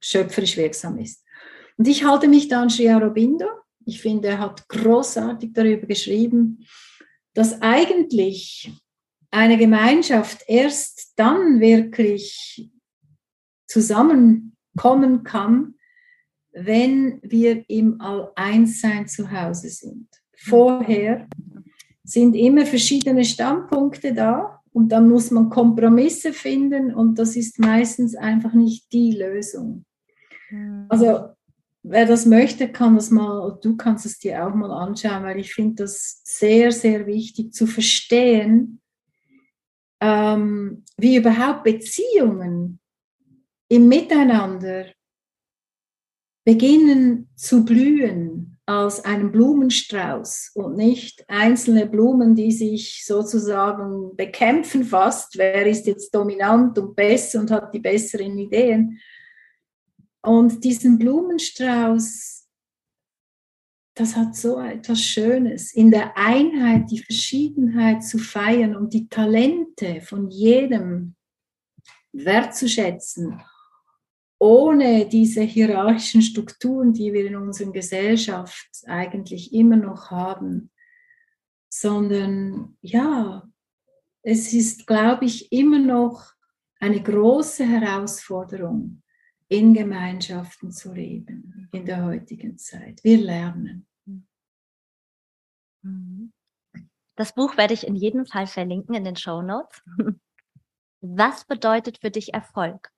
schöpferisch 0.00 0.56
wirksam 0.56 0.98
ist. 0.98 1.24
Und 1.76 1.88
ich 1.88 2.04
halte 2.04 2.28
mich 2.28 2.48
da 2.48 2.62
an 2.62 2.70
Sri 2.70 2.90
Aurobindo. 2.90 3.46
Ich 3.86 4.00
finde, 4.00 4.28
er 4.28 4.38
hat 4.38 4.68
großartig 4.68 5.52
darüber 5.52 5.86
geschrieben, 5.86 6.66
dass 7.34 7.60
eigentlich 7.62 8.72
eine 9.30 9.56
Gemeinschaft 9.56 10.42
erst 10.46 11.12
dann 11.16 11.60
wirklich 11.60 12.70
zusammenkommen 13.66 15.22
kann, 15.22 15.74
wenn 16.52 17.20
wir 17.22 17.64
im 17.68 18.00
All-Eins-Sein 18.00 19.06
zu 19.06 19.30
Hause 19.30 19.68
sind. 19.68 20.08
Vorher 20.36 21.28
sind 22.02 22.34
immer 22.34 22.66
verschiedene 22.66 23.24
Standpunkte 23.24 24.12
da 24.12 24.60
und 24.72 24.90
dann 24.90 25.08
muss 25.08 25.30
man 25.30 25.50
Kompromisse 25.50 26.32
finden 26.32 26.92
und 26.92 27.18
das 27.18 27.36
ist 27.36 27.58
meistens 27.60 28.16
einfach 28.16 28.52
nicht 28.52 28.92
die 28.92 29.12
Lösung. 29.12 29.84
Mhm. 30.50 30.86
Also 30.88 31.30
wer 31.82 32.06
das 32.06 32.26
möchte, 32.26 32.70
kann 32.70 32.94
das 32.94 33.10
mal, 33.10 33.58
du 33.62 33.76
kannst 33.76 34.06
es 34.06 34.18
dir 34.18 34.46
auch 34.46 34.54
mal 34.54 34.70
anschauen, 34.70 35.24
weil 35.24 35.38
ich 35.38 35.54
finde 35.54 35.84
das 35.84 36.20
sehr, 36.24 36.72
sehr 36.72 37.06
wichtig 37.06 37.52
zu 37.52 37.66
verstehen, 37.66 38.80
ähm, 40.00 40.84
wie 40.96 41.16
überhaupt 41.16 41.64
Beziehungen 41.64 42.80
im 43.68 43.88
Miteinander 43.88 44.86
beginnen 46.44 47.28
zu 47.36 47.64
blühen 47.64 48.58
als 48.66 49.04
einen 49.04 49.32
Blumenstrauß 49.32 50.52
und 50.54 50.76
nicht 50.76 51.24
einzelne 51.28 51.86
Blumen, 51.86 52.34
die 52.34 52.52
sich 52.52 53.04
sozusagen 53.04 54.14
bekämpfen 54.16 54.84
fast. 54.84 55.36
Wer 55.36 55.66
ist 55.66 55.86
jetzt 55.86 56.14
dominant 56.14 56.78
und 56.78 56.94
besser 56.94 57.40
und 57.40 57.50
hat 57.50 57.74
die 57.74 57.80
besseren 57.80 58.38
Ideen? 58.38 59.00
Und 60.22 60.64
diesen 60.64 60.98
Blumenstrauß, 60.98 62.48
das 63.94 64.16
hat 64.16 64.36
so 64.36 64.60
etwas 64.60 65.00
Schönes, 65.02 65.72
in 65.72 65.90
der 65.90 66.16
Einheit 66.16 66.90
die 66.90 67.02
Verschiedenheit 67.02 68.04
zu 68.04 68.18
feiern 68.18 68.76
und 68.76 68.92
die 68.92 69.08
Talente 69.08 70.00
von 70.02 70.30
jedem 70.30 71.16
wertzuschätzen 72.12 73.40
ohne 74.40 75.06
diese 75.06 75.42
hierarchischen 75.42 76.22
Strukturen, 76.22 76.94
die 76.94 77.12
wir 77.12 77.26
in 77.26 77.36
unserer 77.36 77.72
Gesellschaft 77.72 78.68
eigentlich 78.86 79.52
immer 79.52 79.76
noch 79.76 80.10
haben, 80.10 80.70
sondern 81.68 82.76
ja, 82.80 83.46
es 84.22 84.52
ist, 84.54 84.86
glaube 84.86 85.26
ich, 85.26 85.52
immer 85.52 85.78
noch 85.78 86.32
eine 86.80 87.02
große 87.02 87.66
Herausforderung, 87.66 89.02
in 89.50 89.74
Gemeinschaften 89.74 90.70
zu 90.70 90.92
leben 90.92 91.68
in 91.72 91.84
der 91.84 92.04
heutigen 92.04 92.56
Zeit. 92.56 93.02
Wir 93.02 93.18
lernen. 93.18 93.86
Mhm. 95.82 96.32
Das 97.16 97.34
Buch 97.34 97.56
werde 97.56 97.74
ich 97.74 97.86
in 97.86 97.96
jedem 97.96 98.24
Fall 98.24 98.46
verlinken 98.46 98.94
in 98.94 99.04
den 99.04 99.16
Show 99.16 99.42
Notes. 99.42 99.82
Was 101.02 101.44
bedeutet 101.44 101.98
für 101.98 102.10
dich 102.10 102.32
Erfolg? 102.32 102.90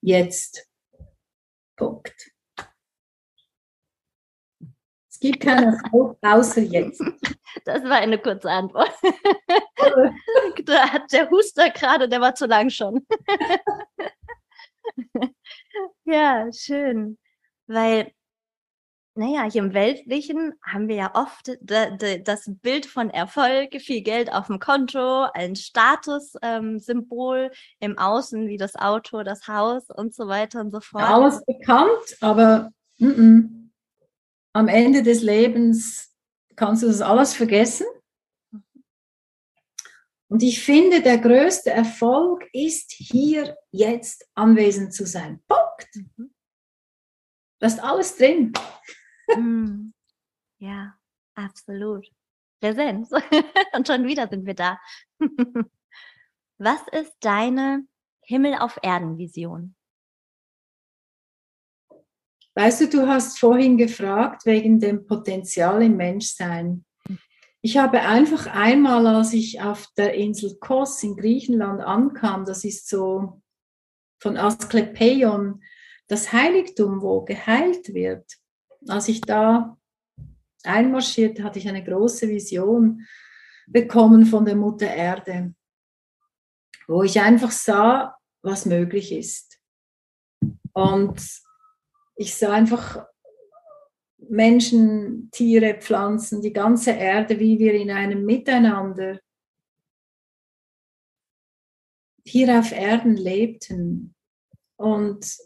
jetzt. 0.00 0.68
Punkt. 1.76 2.30
Es 5.10 5.18
gibt 5.18 5.40
keinen 5.40 5.74
Erfolg 5.74 6.18
außer 6.22 6.62
jetzt. 6.62 7.02
Das 7.64 7.82
war 7.82 7.96
eine 7.96 8.18
kurze 8.18 8.50
Antwort. 8.50 8.92
da 10.64 10.92
hat 10.92 11.10
der 11.12 11.28
Huster 11.28 11.70
gerade, 11.70 12.08
der 12.08 12.20
war 12.20 12.34
zu 12.34 12.46
lang 12.46 12.70
schon. 12.70 13.04
ja, 16.04 16.50
schön. 16.52 17.18
Weil 17.66 18.12
naja, 19.18 19.50
hier 19.50 19.64
im 19.64 19.74
Weltlichen 19.74 20.54
haben 20.62 20.86
wir 20.86 20.94
ja 20.94 21.10
oft 21.14 21.50
das 21.60 22.44
Bild 22.62 22.86
von 22.86 23.10
Erfolg, 23.10 23.74
viel 23.80 24.02
Geld 24.02 24.32
auf 24.32 24.46
dem 24.46 24.60
Konto, 24.60 25.24
ein 25.34 25.56
Statussymbol 25.56 27.50
ähm, 27.50 27.50
im 27.80 27.98
Außen 27.98 28.46
wie 28.46 28.58
das 28.58 28.76
Auto, 28.76 29.24
das 29.24 29.48
Haus 29.48 29.90
und 29.90 30.14
so 30.14 30.28
weiter 30.28 30.60
und 30.60 30.70
so 30.70 30.80
fort. 30.80 31.02
Alles 31.02 31.44
bekannt, 31.44 32.16
aber 32.20 32.70
mm 32.98 33.06
-mm. 33.08 33.48
am 34.52 34.68
Ende 34.68 35.02
des 35.02 35.22
Lebens 35.22 36.14
kannst 36.54 36.84
du 36.84 36.86
das 36.86 37.00
alles 37.00 37.34
vergessen. 37.34 37.86
Und 40.30 40.42
ich 40.42 40.62
finde, 40.62 41.02
der 41.02 41.18
größte 41.18 41.70
Erfolg 41.70 42.48
ist 42.52 42.92
hier 42.92 43.56
jetzt 43.70 44.28
anwesend 44.34 44.92
zu 44.92 45.06
sein. 45.06 45.42
Punkt. 45.48 45.88
Mhm. 45.94 46.34
Da 47.60 47.66
ist 47.66 47.82
alles 47.82 48.16
drin. 48.16 48.52
Mm. 49.36 49.92
Ja, 50.58 50.94
absolut. 51.34 52.06
Präsenz. 52.60 53.10
Und 53.72 53.86
schon 53.86 54.04
wieder 54.04 54.28
sind 54.28 54.46
wir 54.46 54.54
da. 54.54 54.78
Was 56.58 56.80
ist 56.92 57.16
deine 57.20 57.86
Himmel 58.22 58.54
auf 58.54 58.78
Erden 58.82 59.16
Vision? 59.16 59.76
Weißt 62.54 62.80
du, 62.80 62.88
du 62.88 63.06
hast 63.06 63.38
vorhin 63.38 63.78
gefragt 63.78 64.44
wegen 64.44 64.80
dem 64.80 65.06
Potenzial 65.06 65.82
im 65.82 65.96
Menschsein. 65.96 66.84
Ich 67.60 67.76
habe 67.76 68.00
einfach 68.00 68.46
einmal, 68.46 69.06
als 69.06 69.32
ich 69.32 69.60
auf 69.60 69.88
der 69.96 70.14
Insel 70.14 70.58
Kos 70.60 71.02
in 71.02 71.16
Griechenland 71.16 71.80
ankam, 71.80 72.44
das 72.44 72.64
ist 72.64 72.88
so 72.88 73.42
von 74.20 74.36
Asklepeion, 74.36 75.62
das 76.06 76.32
Heiligtum, 76.32 77.02
wo 77.02 77.22
geheilt 77.24 77.92
wird. 77.94 78.24
Als 78.86 79.08
ich 79.08 79.20
da 79.20 79.76
einmarschierte, 80.62 81.42
hatte 81.42 81.58
ich 81.58 81.68
eine 81.68 81.84
große 81.84 82.28
Vision 82.28 83.06
bekommen 83.66 84.24
von 84.24 84.44
der 84.44 84.56
Mutter 84.56 84.86
Erde, 84.86 85.54
wo 86.86 87.02
ich 87.02 87.20
einfach 87.20 87.50
sah, 87.50 88.16
was 88.42 88.66
möglich 88.66 89.12
ist. 89.12 89.60
Und 90.72 91.20
ich 92.16 92.34
sah 92.34 92.52
einfach 92.52 93.04
Menschen, 94.28 95.30
Tiere, 95.30 95.78
Pflanzen, 95.80 96.42
die 96.42 96.52
ganze 96.52 96.92
Erde, 96.92 97.38
wie 97.38 97.58
wir 97.58 97.74
in 97.74 97.90
einem 97.90 98.24
Miteinander 98.24 99.20
hier 102.24 102.58
auf 102.58 102.72
Erden 102.72 103.16
lebten. 103.16 104.14
Und 104.76 105.38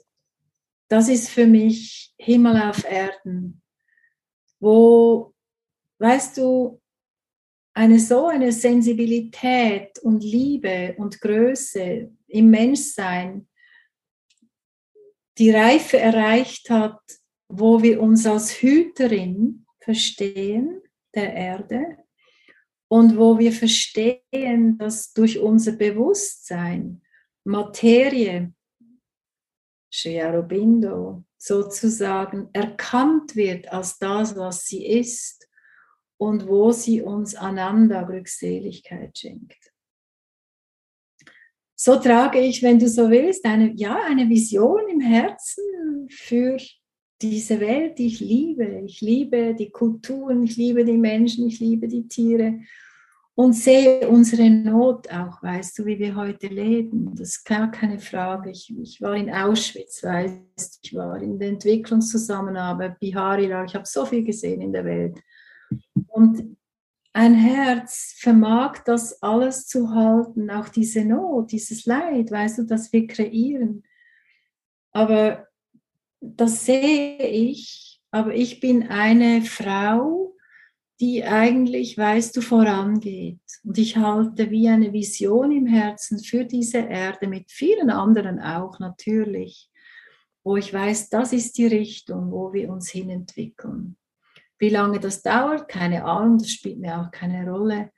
das 0.89 1.09
ist 1.09 1.31
für 1.31 1.47
mich 1.47 2.15
Himmel 2.19 2.61
auf 2.61 2.85
Erden, 2.85 3.63
wo, 4.61 5.35
weißt 5.99 6.39
du, 6.39 6.81
eine 7.75 7.99
so 7.99 8.27
eine 8.27 8.53
Sensibilität 8.53 9.99
und 10.01 10.23
Liebe 10.23 10.95
und 10.99 11.21
Größe 11.21 12.11
im 12.29 12.51
Menschsein 12.51 13.49
die 15.39 15.51
Reife 15.51 15.99
erreicht 15.99 16.69
hat, 16.69 17.01
wo 17.55 17.83
wir 17.83 18.01
uns 18.01 18.27
als 18.27 18.63
Hüterin 18.63 19.67
verstehen 19.79 20.81
der 21.15 21.35
Erde 21.35 21.99
und 22.89 23.19
wo 23.19 23.39
wir 23.39 23.53
verstehen, 23.53 24.79
dass 24.79 25.13
durch 25.13 25.39
unser 25.39 25.73
Bewusstsein 25.73 27.03
Materie, 27.45 28.55
Sri 29.93 30.23
Aurobindo, 30.23 31.25
sozusagen 31.37 32.49
erkannt 32.55 33.37
wird 33.37 33.71
als 33.71 33.99
das, 33.99 34.35
was 34.35 34.65
sie 34.65 34.87
ist 34.87 35.47
und 36.17 36.47
wo 36.47 36.73
sie 36.73 37.03
uns 37.03 37.35
Ananda 37.35 38.03
Glückseligkeit 38.03 39.19
schenkt. 39.19 39.73
So 41.75 41.97
trage 41.97 42.39
ich, 42.39 42.63
wenn 42.63 42.79
du 42.79 42.89
so 42.89 43.11
willst, 43.11 43.45
eine, 43.45 43.75
ja, 43.75 44.05
eine 44.05 44.29
Vision 44.29 44.89
im 44.89 45.01
Herzen 45.01 46.09
für 46.09 46.57
diese 47.23 47.61
Welt, 47.61 47.99
die 47.99 48.07
ich 48.07 48.21
liebe. 48.21 48.83
Ich 48.85 49.01
liebe 49.01 49.55
die 49.55 49.71
Kulturen, 49.71 50.43
ich 50.43 50.57
liebe 50.57 50.85
die 50.85 50.99
Menschen, 50.99 51.47
ich 51.47 51.61
liebe 51.61 51.89
die 51.89 52.09
Tiere 52.09 52.61
und 53.35 53.55
sehe 53.55 54.09
unsere 54.09 54.51
Not 54.51 55.11
auch, 55.11 55.43
weißt 55.43 55.79
du, 55.79 55.87
wie 55.87 55.99
wir 55.99 56.17
heute 56.17 56.49
leben. 56.49 57.15
Das 57.15 57.31
ist 57.31 57.45
gar 57.45 57.71
keine 57.71 57.99
Frage. 57.99 58.51
Ich, 58.51 58.73
ich 58.79 59.01
war 59.01 59.17
in 59.17 59.31
Auschwitz, 59.31 60.03
weißt 60.03 60.35
du, 60.37 60.79
ich 60.83 60.95
war 60.95 61.21
in 61.23 61.39
der 61.39 61.49
Entwicklungszusammenarbeit, 61.49 62.99
Bihari, 62.99 63.47
ich 63.67 63.75
habe 63.75 63.87
so 63.87 64.05
viel 64.05 64.23
gesehen 64.23 64.61
in 64.61 64.73
der 64.73 64.85
Welt. 64.85 65.19
Und 66.09 66.57
ein 67.15 67.35
Herz 67.35 68.15
vermag 68.19 68.79
das 68.85 69.23
alles 69.23 69.67
zu 69.67 69.91
halten, 69.95 70.51
auch 70.51 70.69
diese 70.69 71.05
Not, 71.05 71.53
dieses 71.53 71.87
Leid, 71.87 72.31
weißt 72.31 72.59
du, 72.59 72.63
das 72.65 72.93
wir 72.93 73.07
kreieren. 73.07 73.83
Aber 74.93 75.47
das 76.23 76.65
sehe 76.65 77.19
ich, 77.19 78.01
aber 78.13 78.35
ich 78.35 78.61
bin 78.61 78.89
eine 78.89 79.43
Frau, 79.43 80.37
die 81.01 81.25
eigentlich, 81.25 81.99
weißt 81.99 82.37
du, 82.37 82.41
vorangeht. 82.41 83.41
Und 83.65 83.77
ich 83.77 83.97
halte 83.97 84.51
wie 84.51 84.69
eine 84.69 84.93
Vision 84.93 85.51
im 85.51 85.67
Herzen 85.67 86.21
für 86.21 86.45
diese 86.45 86.79
Erde, 86.79 87.27
mit 87.27 87.51
vielen 87.51 87.91
anderen 87.91 88.39
auch 88.39 88.79
natürlich, 88.79 89.69
wo 90.45 90.57
ich 90.57 90.73
weiß, 90.73 91.09
das 91.09 91.33
ist 91.33 91.59
die 91.59 91.67
Richtung, 91.67 92.31
wo 92.31 92.53
wir 92.53 92.71
uns 92.71 92.91
hinentwickeln. 92.91 93.97
Wie 94.59 94.69
lange 94.69 95.01
das 95.01 95.23
dauert, 95.23 95.69
keine 95.69 96.05
Ahnung, 96.05 96.39
das 96.39 96.51
spielt 96.51 96.79
mir 96.79 97.01
auch 97.01 97.11
keine 97.11 97.51
Rolle. 97.51 97.91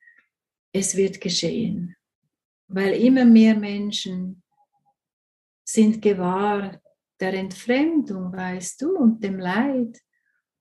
Es 0.72 0.96
wird 0.96 1.20
geschehen, 1.20 1.94
weil 2.68 2.94
immer 2.94 3.26
mehr 3.26 3.54
Menschen 3.54 4.42
sind 5.62 6.00
gewahr, 6.00 6.80
der 7.24 7.40
Entfremdung, 7.40 8.32
weißt 8.32 8.82
du, 8.82 8.98
und 8.98 9.24
dem 9.24 9.38
Leid 9.38 9.98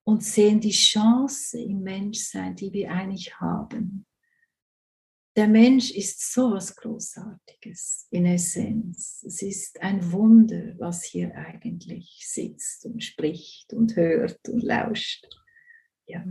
und 0.06 0.24
sehen 0.24 0.62
die 0.62 0.72
Chance 0.72 1.60
im 1.60 1.82
Menschsein, 1.82 2.56
die 2.56 2.72
wir 2.72 2.90
eigentlich 2.90 3.38
haben. 3.38 4.06
Der 5.36 5.50
Mensch 5.50 5.92
ist 5.92 6.32
so 6.32 6.52
was 6.52 6.74
Großartiges 6.76 8.08
in 8.12 8.26
Essenz. 8.28 9.24
Es 9.28 9.42
ist 9.42 9.82
ein 9.82 10.10
Wunder, 10.14 10.76
was 10.78 11.04
hier 11.04 11.36
eigentlich 11.36 12.24
sitzt 12.26 12.86
und 12.86 13.04
spricht 13.04 13.74
und 13.74 13.98
hört 13.98 14.48
und 14.48 14.64
lauscht. 14.64 15.28
Ja. 16.06 16.24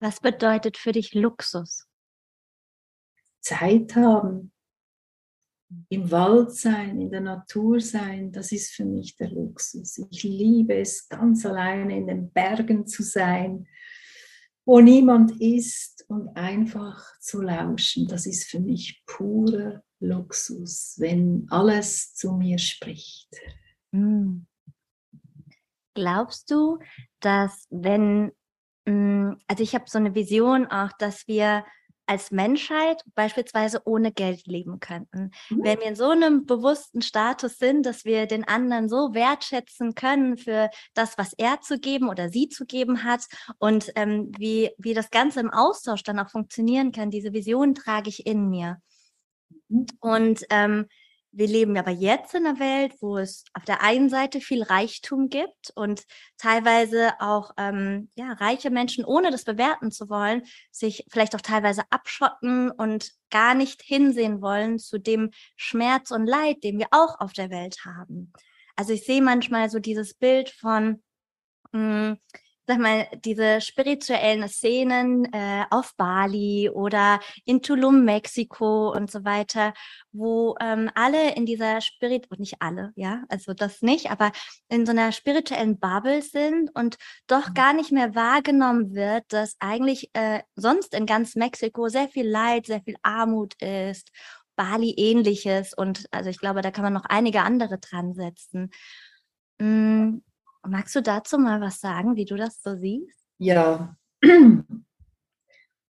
Was 0.00 0.20
bedeutet 0.20 0.76
für 0.76 0.92
dich 0.92 1.12
Luxus? 1.12 1.88
Zeit 3.40 3.96
haben, 3.96 4.52
im 5.88 6.10
Wald 6.10 6.52
sein, 6.52 7.00
in 7.00 7.10
der 7.10 7.20
Natur 7.20 7.80
sein, 7.80 8.30
das 8.32 8.52
ist 8.52 8.72
für 8.72 8.84
mich 8.84 9.16
der 9.16 9.30
Luxus. 9.30 9.98
Ich 10.10 10.22
liebe 10.22 10.74
es, 10.74 11.08
ganz 11.08 11.44
alleine 11.44 11.96
in 11.96 12.06
den 12.06 12.30
Bergen 12.30 12.86
zu 12.86 13.02
sein, 13.02 13.66
wo 14.64 14.80
niemand 14.80 15.40
ist 15.40 16.04
und 16.08 16.28
einfach 16.36 17.18
zu 17.20 17.40
lauschen. 17.40 18.06
Das 18.08 18.26
ist 18.26 18.44
für 18.44 18.60
mich 18.60 19.02
purer 19.06 19.82
Luxus, 20.00 20.96
wenn 20.98 21.46
alles 21.50 22.14
zu 22.14 22.32
mir 22.32 22.58
spricht. 22.58 23.34
Hm. 23.92 24.46
Glaubst 25.94 26.50
du, 26.50 26.78
dass 27.20 27.66
wenn, 27.70 28.32
hm, 28.86 29.38
also 29.46 29.62
ich 29.62 29.74
habe 29.74 29.84
so 29.88 29.98
eine 29.98 30.14
Vision 30.14 30.66
auch, 30.66 30.92
dass 30.98 31.26
wir 31.26 31.64
als 32.06 32.30
Menschheit 32.30 33.02
beispielsweise 33.14 33.82
ohne 33.84 34.12
Geld 34.12 34.46
leben 34.46 34.80
könnten. 34.80 35.30
Mhm. 35.50 35.64
Wenn 35.64 35.80
wir 35.80 35.86
in 35.86 35.96
so 35.96 36.10
einem 36.10 36.46
bewussten 36.46 37.02
Status 37.02 37.58
sind, 37.58 37.84
dass 37.84 38.04
wir 38.04 38.26
den 38.26 38.46
anderen 38.46 38.88
so 38.88 39.14
wertschätzen 39.14 39.94
können 39.94 40.36
für 40.36 40.70
das, 40.94 41.18
was 41.18 41.32
er 41.34 41.60
zu 41.60 41.78
geben 41.78 42.08
oder 42.08 42.28
sie 42.28 42.48
zu 42.48 42.64
geben 42.64 43.04
hat 43.04 43.26
und 43.58 43.92
ähm, 43.96 44.32
wie, 44.38 44.70
wie 44.78 44.94
das 44.94 45.10
Ganze 45.10 45.40
im 45.40 45.50
Austausch 45.50 46.02
dann 46.02 46.18
auch 46.18 46.30
funktionieren 46.30 46.92
kann, 46.92 47.10
diese 47.10 47.32
Vision 47.32 47.74
trage 47.74 48.08
ich 48.08 48.26
in 48.26 48.48
mir. 48.48 48.78
Mhm. 49.68 49.86
Und 50.00 50.44
ähm, 50.50 50.86
wir 51.36 51.46
leben 51.48 51.76
aber 51.76 51.90
jetzt 51.90 52.34
in 52.34 52.46
einer 52.46 52.58
Welt, 52.58 52.94
wo 53.00 53.18
es 53.18 53.44
auf 53.52 53.64
der 53.64 53.82
einen 53.82 54.08
Seite 54.08 54.40
viel 54.40 54.62
Reichtum 54.62 55.28
gibt 55.28 55.70
und 55.74 56.02
teilweise 56.38 57.12
auch 57.20 57.50
ähm, 57.58 58.10
ja, 58.14 58.32
reiche 58.32 58.70
Menschen, 58.70 59.04
ohne 59.04 59.30
das 59.30 59.44
bewerten 59.44 59.90
zu 59.90 60.08
wollen, 60.08 60.42
sich 60.70 61.04
vielleicht 61.10 61.36
auch 61.36 61.42
teilweise 61.42 61.82
abschotten 61.90 62.70
und 62.70 63.12
gar 63.30 63.54
nicht 63.54 63.82
hinsehen 63.82 64.40
wollen 64.40 64.78
zu 64.78 64.98
dem 64.98 65.30
Schmerz 65.56 66.10
und 66.10 66.26
Leid, 66.26 66.64
den 66.64 66.78
wir 66.78 66.88
auch 66.90 67.20
auf 67.20 67.34
der 67.34 67.50
Welt 67.50 67.84
haben. 67.84 68.32
Also 68.74 68.94
ich 68.94 69.04
sehe 69.04 69.20
manchmal 69.20 69.68
so 69.68 69.78
dieses 69.78 70.14
Bild 70.14 70.48
von, 70.48 71.02
mh, 71.72 72.08
hm, 72.08 72.18
sag 72.66 72.78
mal, 72.78 73.06
diese 73.24 73.60
spirituellen 73.60 74.48
Szenen 74.48 75.32
äh, 75.32 75.64
auf 75.70 75.94
Bali 75.96 76.68
oder 76.68 77.20
in 77.44 77.62
Tulum, 77.62 78.04
Mexiko 78.04 78.92
und 78.92 79.10
so 79.10 79.24
weiter, 79.24 79.72
wo 80.12 80.56
ähm, 80.60 80.90
alle 80.94 81.34
in 81.36 81.46
dieser 81.46 81.80
Spirit, 81.80 82.28
und 82.30 82.40
nicht 82.40 82.56
alle, 82.60 82.92
ja, 82.96 83.22
also 83.28 83.54
das 83.54 83.82
nicht, 83.82 84.10
aber 84.10 84.32
in 84.68 84.84
so 84.84 84.92
einer 84.92 85.12
spirituellen 85.12 85.78
Bubble 85.78 86.22
sind 86.22 86.70
und 86.74 86.96
doch 87.28 87.50
mhm. 87.50 87.54
gar 87.54 87.72
nicht 87.72 87.92
mehr 87.92 88.14
wahrgenommen 88.14 88.94
wird, 88.94 89.24
dass 89.28 89.56
eigentlich 89.60 90.10
äh, 90.14 90.42
sonst 90.56 90.94
in 90.94 91.06
ganz 91.06 91.36
Mexiko 91.36 91.88
sehr 91.88 92.08
viel 92.08 92.28
Leid, 92.28 92.66
sehr 92.66 92.82
viel 92.82 92.96
Armut 93.02 93.54
ist, 93.62 94.10
Bali 94.56 94.94
ähnliches 94.96 95.72
und 95.74 96.06
also 96.10 96.30
ich 96.30 96.38
glaube, 96.38 96.62
da 96.62 96.70
kann 96.70 96.84
man 96.84 96.94
noch 96.94 97.04
einige 97.04 97.42
andere 97.42 97.78
dran 97.78 98.14
setzen. 98.14 98.70
Mm 99.58 100.18
Magst 100.68 100.94
du 100.94 101.02
dazu 101.02 101.38
mal 101.38 101.60
was 101.60 101.80
sagen, 101.80 102.16
wie 102.16 102.24
du 102.24 102.36
das 102.36 102.62
so 102.62 102.76
siehst? 102.76 103.18
Ja. 103.38 103.96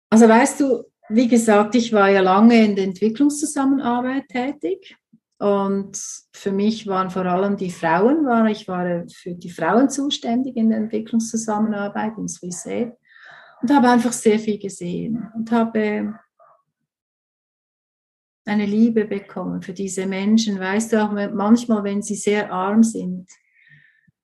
Also 0.09 0.29
weißt 0.29 0.61
du, 0.61 0.85
wie 1.09 1.27
gesagt, 1.27 1.75
ich 1.75 1.91
war 1.91 2.09
ja 2.09 2.21
lange 2.21 2.63
in 2.63 2.77
der 2.77 2.85
Entwicklungszusammenarbeit 2.85 4.29
tätig 4.29 4.95
und 5.37 6.01
für 6.31 6.51
mich 6.51 6.87
waren 6.87 7.09
vor 7.09 7.25
allem 7.25 7.57
die 7.57 7.71
Frauen, 7.71 8.25
war, 8.25 8.47
ich 8.47 8.69
war 8.69 9.03
für 9.13 9.35
die 9.35 9.49
Frauen 9.49 9.89
zuständig 9.89 10.55
in 10.55 10.69
der 10.69 10.79
Entwicklungszusammenarbeit 10.79 12.17
in 12.17 12.29
Swiss 12.29 12.65
und 12.65 13.69
habe 13.69 13.89
einfach 13.89 14.13
sehr 14.13 14.39
viel 14.39 14.59
gesehen 14.59 15.29
und 15.35 15.51
habe 15.51 16.13
eine 18.45 18.65
Liebe 18.65 19.05
bekommen 19.05 19.61
für 19.61 19.73
diese 19.73 20.05
Menschen. 20.05 20.59
Weißt 20.59 20.93
du 20.93 21.03
auch 21.03 21.11
manchmal, 21.11 21.83
wenn 21.83 22.01
sie 22.01 22.15
sehr 22.15 22.51
arm 22.51 22.81
sind, 22.81 23.29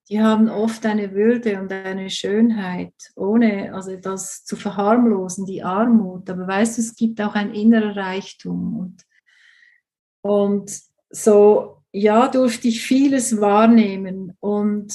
die 0.10 0.22
haben 0.22 0.50
oft 0.50 0.86
eine 0.86 1.13
Würde 1.13 1.60
und 1.62 1.72
eine 1.72 2.10
Schönheit, 2.10 2.94
ohne 3.16 3.74
also 3.74 3.96
das 3.96 4.44
zu 4.44 4.56
verharmlosen, 4.56 5.46
die 5.46 5.63
Armut. 5.63 6.30
Aber 6.30 6.48
weißt 6.48 6.78
du, 6.78 6.82
es 6.82 6.96
gibt 6.96 7.22
auch 7.22 7.36
ein 7.36 7.54
innerer 7.54 7.96
Reichtum. 7.96 8.80
Und, 8.80 9.04
und 10.22 10.82
so, 11.10 11.78
ja, 11.94 12.28
durfte 12.28 12.68
ich 12.68 12.82
vieles 12.82 13.39
wahrnehmen. 13.39 14.36
Und 14.42 14.94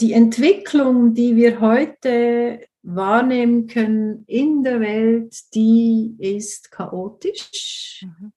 die 0.00 0.14
Entwicklung, 0.14 1.12
die 1.14 1.36
wir 1.36 1.60
heute 1.60 2.60
wahrnehmen 2.82 3.66
können 3.66 4.24
in 4.26 4.62
der 4.62 4.80
Welt, 4.80 5.36
die 5.54 6.16
ist 6.18 6.70
chaotisch, 6.70 8.04
mhm. 8.04 8.32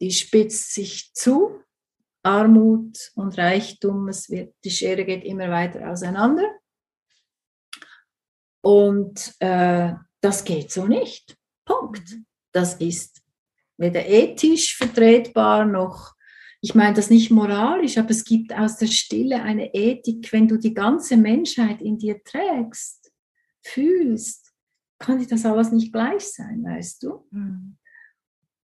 die 0.00 0.10
spitzt 0.10 0.74
sich 0.74 1.12
zu, 1.14 1.62
Armut 2.22 3.12
und 3.14 3.36
Reichtum, 3.36 4.08
es 4.08 4.30
wird, 4.30 4.54
die 4.64 4.70
Schere 4.70 5.04
geht 5.04 5.24
immer 5.24 5.50
weiter 5.50 5.90
auseinander. 5.90 6.48
Und 8.60 9.34
äh, 9.40 9.92
das 10.20 10.44
geht 10.44 10.70
so 10.70 10.86
nicht. 10.86 11.36
Punkt. 11.64 12.10
Mhm. 12.10 12.26
Das 12.52 12.74
ist 12.74 13.22
weder 13.76 14.06
ethisch 14.06 14.76
vertretbar 14.76 15.64
noch, 15.64 16.14
ich 16.60 16.74
meine 16.74 16.94
das 16.94 17.10
nicht 17.10 17.30
moralisch, 17.30 17.98
aber 17.98 18.10
es 18.10 18.24
gibt 18.24 18.54
aus 18.54 18.76
der 18.76 18.86
Stille 18.86 19.42
eine 19.42 19.74
Ethik, 19.74 20.32
wenn 20.32 20.46
du 20.46 20.58
die 20.58 20.74
ganze 20.74 21.16
Menschheit 21.16 21.82
in 21.82 21.98
dir 21.98 22.22
trägst 22.22 23.12
fühlst, 23.64 24.52
kann 24.98 25.18
dir 25.18 25.26
das 25.26 25.44
alles 25.44 25.72
nicht 25.72 25.92
gleich 25.92 26.22
sein, 26.22 26.62
weißt 26.64 27.02
du? 27.02 27.26
Mhm. 27.30 27.78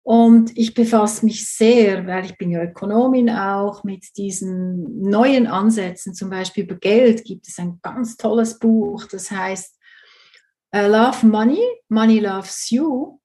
Und 0.08 0.58
ich 0.58 0.74
befasse 0.74 1.26
mich 1.26 1.54
sehr, 1.54 2.08
weil 2.08 2.24
ich 2.24 2.38
bin 2.38 2.50
ja 2.50 2.63
Ökonomin 2.63 3.30
auch, 3.30 3.84
mit 3.84 4.15
diesen 4.15 5.02
neuen 5.02 5.48
Ansätzen. 5.48 6.13
Zum 6.13 6.30
Beispiel 6.30 6.63
über 6.63 6.76
Geld 6.76 7.26
gibt 7.26 7.46
es 7.46 7.60
ein 7.60 7.80
ganz 7.82 8.15
tolles 8.15 8.58
Buch, 8.58 9.04
das 9.12 9.30
heißt 9.30 9.78
uh, 10.74 10.88
Love 10.88 11.28
Money, 11.28 11.60
Money 11.89 12.20
Loves 12.20 12.70
You. 12.70 13.20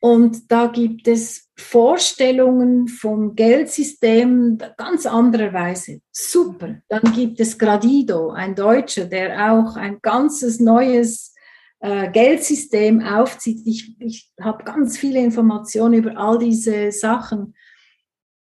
Und 0.00 0.52
da 0.52 0.66
gibt 0.66 1.08
es 1.08 1.48
Vorstellungen 1.56 2.88
vom 2.88 3.34
Geldsystem 3.34 4.58
ganz 4.76 5.06
anderer 5.06 5.54
Weise. 5.54 6.02
Super. 6.12 6.82
Dann 6.90 7.10
gibt 7.14 7.40
es 7.40 7.56
Gradido, 7.56 8.32
ein 8.32 8.54
Deutscher, 8.54 9.06
der 9.06 9.54
auch 9.54 9.76
ein 9.76 10.00
ganzes 10.02 10.60
neues 10.60 11.32
äh, 11.80 12.10
Geldsystem 12.10 13.02
aufzieht. 13.02 13.60
Ich, 13.66 13.94
ich 14.00 14.30
habe 14.40 14.64
ganz 14.64 14.98
viele 14.98 15.20
Informationen 15.20 15.94
über 15.94 16.16
all 16.16 16.38
diese 16.38 16.92
Sachen. 16.92 17.54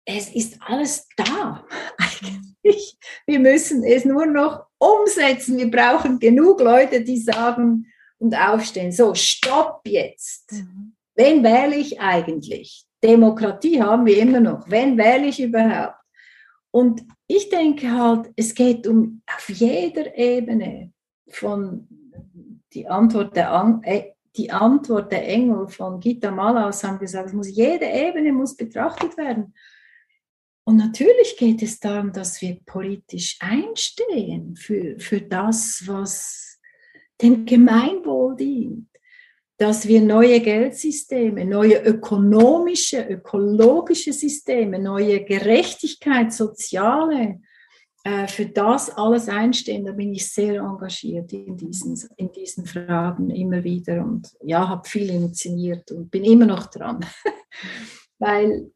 Es 0.05 0.29
ist 0.29 0.57
alles 0.61 1.07
da 1.17 1.65
eigentlich. 1.97 2.97
Wir 3.25 3.39
müssen 3.39 3.83
es 3.83 4.05
nur 4.05 4.25
noch 4.25 4.65
umsetzen. 4.77 5.57
Wir 5.57 5.71
brauchen 5.71 6.19
genug 6.19 6.61
Leute, 6.61 7.01
die 7.01 7.17
sagen 7.17 7.87
und 8.17 8.35
aufstehen. 8.35 8.91
So, 8.91 9.13
stopp 9.13 9.81
jetzt. 9.85 10.51
Mhm 10.51 10.95
Wen 11.15 11.43
wähle 11.43 11.77
ich 11.77 11.99
eigentlich? 11.99 12.85
Demokratie 13.01 13.81
haben 13.81 14.05
wir 14.05 14.17
immer 14.17 14.41
noch. 14.41 14.69
Wen 14.69 14.97
wähle 14.97 15.27
ich 15.27 15.41
überhaupt? 15.41 15.95
Und 16.71 17.03
ich 17.27 17.49
denke 17.49 17.89
halt, 17.89 18.31
es 18.35 18.53
geht 18.53 18.85
um 18.85 19.21
auf 19.33 19.47
jeder 19.49 20.15
Ebene 20.17 20.91
von 21.29 21.87
die 22.75 22.87
Antwort 22.87 23.35
der, 23.35 23.81
äh, 23.83 24.11
die 24.35 24.51
Antwort 24.51 25.11
der 25.11 25.27
Engel 25.27 25.67
von 25.67 25.99
Gita 25.99 26.29
Malaus 26.29 26.83
haben 26.83 26.99
gesagt, 26.99 27.29
es 27.29 27.33
muss, 27.33 27.49
jede 27.49 27.85
Ebene 27.85 28.33
muss 28.33 28.55
betrachtet 28.55 29.17
werden. 29.17 29.53
Und 30.65 30.77
natürlich 30.77 31.37
geht 31.37 31.61
es 31.61 31.79
darum, 31.79 32.11
dass 32.11 32.41
wir 32.41 32.57
politisch 32.65 33.37
einstehen 33.39 34.55
für, 34.55 34.99
für 34.99 35.21
das, 35.21 35.83
was 35.85 36.59
dem 37.21 37.45
Gemeinwohl 37.45 38.35
dient 38.35 38.87
dass 39.57 39.87
wir 39.87 40.01
neue 40.01 40.41
Geldsysteme, 40.41 41.45
neue 41.45 41.81
ökonomische, 41.81 43.01
ökologische 43.01 44.11
Systeme, 44.11 44.79
neue 44.79 45.23
Gerechtigkeit, 45.23 46.33
soziale, 46.33 47.39
äh, 48.05 48.27
für 48.27 48.45
das 48.45 48.91
alles 48.91 49.27
einstehen. 49.27 49.83
Da 49.83 49.91
bin 49.91 50.13
ich 50.13 50.31
sehr 50.31 50.61
engagiert 50.61 51.33
in 51.33 51.57
diesen, 51.57 51.99
in 52.17 52.31
diesen 52.31 52.67
Fragen 52.67 53.31
immer 53.31 53.63
wieder 53.63 54.05
und 54.05 54.31
ja, 54.43 54.69
habe 54.69 54.87
viel 54.87 55.09
initiiert 55.09 55.91
und 55.91 56.11
bin 56.11 56.23
immer 56.23 56.45
noch 56.45 56.67
dran, 56.67 57.03
weil 58.19 58.71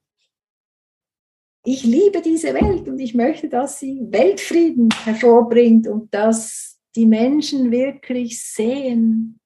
ich 1.63 1.83
liebe 1.83 2.23
diese 2.23 2.55
Welt 2.55 2.87
und 2.87 2.97
ich 2.97 3.13
möchte, 3.13 3.49
dass 3.49 3.79
sie 3.79 3.99
Weltfrieden 4.09 4.89
hervorbringt 5.03 5.87
und 5.87 6.11
dass 6.11 6.79
die 6.95 7.05
Menschen 7.05 7.69
wirklich 7.69 8.41
sehen, 8.43 9.39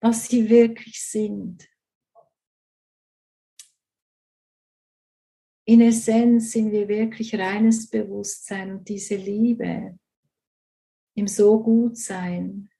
was 0.00 0.28
sie 0.28 0.48
wirklich 0.48 1.02
sind. 1.02 1.66
In 5.66 5.80
Essenz 5.80 6.52
sind 6.52 6.72
wir 6.72 6.88
wirklich 6.88 7.34
reines 7.34 7.88
Bewusstsein 7.88 8.72
und 8.76 8.88
diese 8.88 9.16
Liebe 9.16 9.98
im 11.16 11.26
So 11.26 11.62
gut 11.62 11.96
sein 11.96 12.70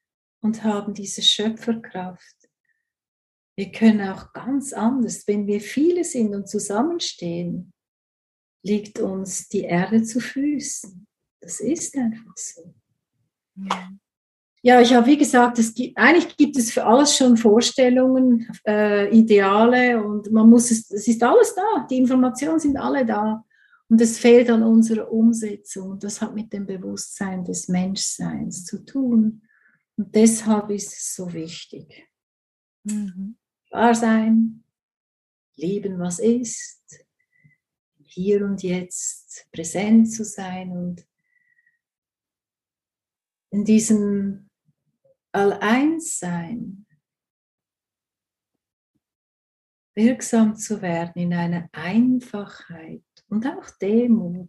und 0.42 0.62
haben 0.64 0.92
diese 0.92 1.22
Schöpferkraft. 1.22 2.36
Wir 3.56 3.70
können 3.70 4.08
auch 4.08 4.32
ganz 4.32 4.72
anders, 4.72 5.26
wenn 5.26 5.46
wir 5.46 5.60
viele 5.60 6.04
sind 6.04 6.34
und 6.34 6.48
zusammenstehen, 6.48 7.72
liegt 8.62 8.98
uns 8.98 9.48
die 9.48 9.62
Erde 9.62 10.02
zu 10.02 10.20
Füßen. 10.20 11.06
Das 11.40 11.60
ist 11.60 11.96
einfach 11.96 12.36
so. 12.36 12.74
Ja. 13.56 13.90
Ja, 14.66 14.80
ich 14.80 14.94
habe 14.94 15.06
wie 15.08 15.18
gesagt, 15.18 15.58
es 15.58 15.74
gibt, 15.74 15.98
eigentlich 15.98 16.38
gibt 16.38 16.56
es 16.56 16.72
für 16.72 16.86
alles 16.86 17.14
schon 17.14 17.36
Vorstellungen, 17.36 18.48
äh, 18.66 19.14
Ideale 19.14 20.02
und 20.02 20.32
man 20.32 20.48
muss 20.48 20.70
es, 20.70 20.90
es 20.90 21.06
ist 21.06 21.22
alles 21.22 21.54
da, 21.54 21.86
die 21.90 21.98
Informationen 21.98 22.58
sind 22.58 22.78
alle 22.78 23.04
da 23.04 23.44
und 23.90 24.00
es 24.00 24.18
fehlt 24.18 24.48
an 24.48 24.62
unserer 24.62 25.12
Umsetzung. 25.12 25.98
Das 25.98 26.22
hat 26.22 26.34
mit 26.34 26.50
dem 26.50 26.64
Bewusstsein 26.64 27.44
des 27.44 27.68
Menschseins 27.68 28.64
zu 28.64 28.82
tun 28.86 29.42
und 29.98 30.14
deshalb 30.14 30.70
ist 30.70 30.94
es 30.94 31.14
so 31.14 31.30
wichtig. 31.34 32.08
Mhm. 32.84 33.36
Wahr 33.70 33.94
sein, 33.94 34.64
lieben, 35.56 35.98
was 35.98 36.20
ist, 36.20 37.04
hier 38.02 38.46
und 38.46 38.62
jetzt 38.62 39.46
präsent 39.52 40.10
zu 40.10 40.24
sein 40.24 40.70
und 40.70 41.06
in 43.50 43.66
diesem 43.66 44.48
All-Eins 45.34 46.20
sein, 46.20 46.86
wirksam 49.96 50.54
zu 50.54 50.80
werden 50.80 51.14
in 51.16 51.34
einer 51.34 51.68
Einfachheit 51.72 53.02
und 53.28 53.44
auch 53.46 53.68
Demut 53.80 54.48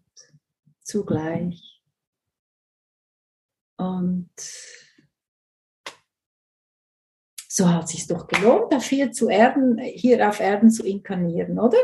zugleich. 0.82 1.82
Und 3.78 4.30
so 7.48 7.68
hat 7.68 7.86
es 7.86 7.90
sich 7.92 8.06
doch 8.06 8.28
gelohnt, 8.28 8.72
dafür 8.72 9.12
zu 9.12 9.28
Erden, 9.28 9.80
hier 9.80 10.28
auf 10.30 10.40
Erden 10.40 10.70
zu 10.70 10.86
inkarnieren, 10.86 11.58
oder? 11.58 11.80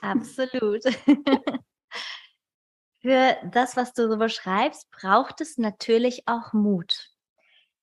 Absolut. 0.00 0.82
Für 3.02 3.36
das, 3.52 3.76
was 3.76 3.92
du 3.94 4.08
so 4.08 4.16
beschreibst, 4.16 4.90
braucht 4.90 5.40
es 5.40 5.58
natürlich 5.58 6.26
auch 6.26 6.52
Mut. 6.52 7.11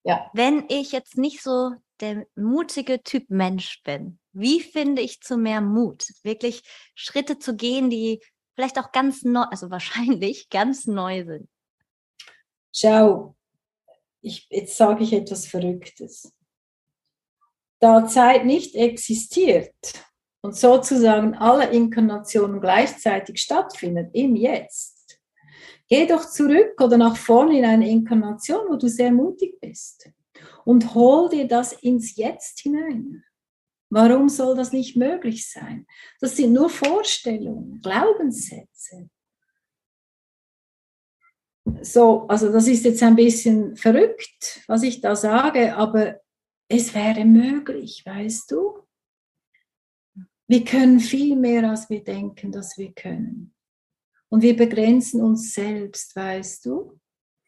Ja. 0.04 0.30
Wenn 0.32 0.64
ich 0.68 0.92
jetzt 0.92 1.18
nicht 1.18 1.42
so 1.42 1.72
der 2.00 2.26
mutige 2.34 3.02
Typ 3.02 3.28
Mensch 3.28 3.82
bin, 3.82 4.18
wie 4.32 4.60
finde 4.60 5.02
ich 5.02 5.20
zu 5.20 5.36
mehr 5.36 5.60
Mut? 5.60 6.06
Wirklich 6.22 6.62
Schritte 6.94 7.38
zu 7.38 7.56
gehen, 7.56 7.90
die 7.90 8.20
vielleicht 8.54 8.78
auch 8.78 8.92
ganz 8.92 9.22
neu, 9.22 9.42
also 9.42 9.70
wahrscheinlich 9.70 10.48
ganz 10.50 10.86
neu 10.86 11.24
sind. 11.24 11.48
Schau, 12.74 13.34
ich, 14.22 14.46
jetzt 14.50 14.76
sage 14.76 15.02
ich 15.02 15.12
etwas 15.12 15.46
Verrücktes. 15.46 16.32
Da 17.80 18.06
Zeit 18.06 18.44
nicht 18.44 18.74
existiert 18.74 19.74
und 20.42 20.54
sozusagen 20.54 21.34
alle 21.34 21.70
Inkarnationen 21.70 22.60
gleichzeitig 22.60 23.40
stattfinden, 23.40 24.10
im 24.12 24.36
Jetzt, 24.36 24.99
Geh 25.90 26.06
doch 26.06 26.24
zurück 26.24 26.80
oder 26.80 26.96
nach 26.96 27.16
vorne 27.16 27.58
in 27.58 27.64
eine 27.64 27.90
Inkarnation, 27.90 28.68
wo 28.68 28.76
du 28.76 28.88
sehr 28.88 29.10
mutig 29.10 29.60
bist 29.60 30.08
und 30.64 30.94
hol 30.94 31.28
dir 31.28 31.48
das 31.48 31.72
ins 31.72 32.14
Jetzt 32.16 32.60
hinein. 32.60 33.24
Warum 33.90 34.28
soll 34.28 34.54
das 34.54 34.72
nicht 34.72 34.96
möglich 34.96 35.50
sein? 35.50 35.84
Das 36.20 36.36
sind 36.36 36.52
nur 36.52 36.70
Vorstellungen, 36.70 37.80
Glaubenssätze. 37.82 39.10
So, 41.82 42.26
also 42.28 42.52
das 42.52 42.68
ist 42.68 42.84
jetzt 42.84 43.02
ein 43.02 43.16
bisschen 43.16 43.76
verrückt, 43.76 44.62
was 44.68 44.84
ich 44.84 45.00
da 45.00 45.16
sage, 45.16 45.74
aber 45.74 46.20
es 46.68 46.94
wäre 46.94 47.24
möglich, 47.24 48.02
weißt 48.06 48.52
du? 48.52 48.86
Wir 50.46 50.64
können 50.64 51.00
viel 51.00 51.34
mehr, 51.34 51.68
als 51.68 51.90
wir 51.90 52.04
denken, 52.04 52.52
dass 52.52 52.78
wir 52.78 52.92
können. 52.92 53.54
Und 54.30 54.42
wir 54.42 54.56
begrenzen 54.56 55.20
uns 55.20 55.52
selbst, 55.52 56.16
weißt 56.16 56.64
du? 56.66 56.98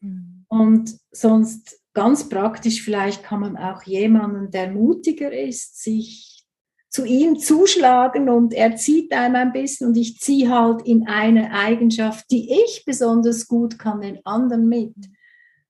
Mhm. 0.01 0.45
Und 0.49 0.99
sonst 1.11 1.81
ganz 1.95 2.29
praktisch, 2.29 2.83
vielleicht 2.83 3.23
kann 3.23 3.41
man 3.41 3.57
auch 3.57 3.83
jemanden, 3.85 4.51
der 4.51 4.71
mutiger 4.71 5.33
ist, 5.33 5.83
sich 5.83 6.45
zu 6.89 7.07
ihm 7.07 7.39
zuschlagen 7.39 8.29
und 8.29 8.53
er 8.53 8.77
zieht 8.77 9.13
einem 9.13 9.37
ein 9.37 9.53
bisschen 9.53 9.89
und 9.89 9.97
ich 9.97 10.21
ziehe 10.21 10.51
halt 10.51 10.83
in 10.83 11.07
eine 11.07 11.53
Eigenschaft, 11.53 12.31
die 12.31 12.53
ich 12.53 12.85
besonders 12.85 13.49
gut 13.49 13.79
kann, 13.79 14.03
den 14.03 14.25
anderen 14.27 14.69
mit. 14.69 14.95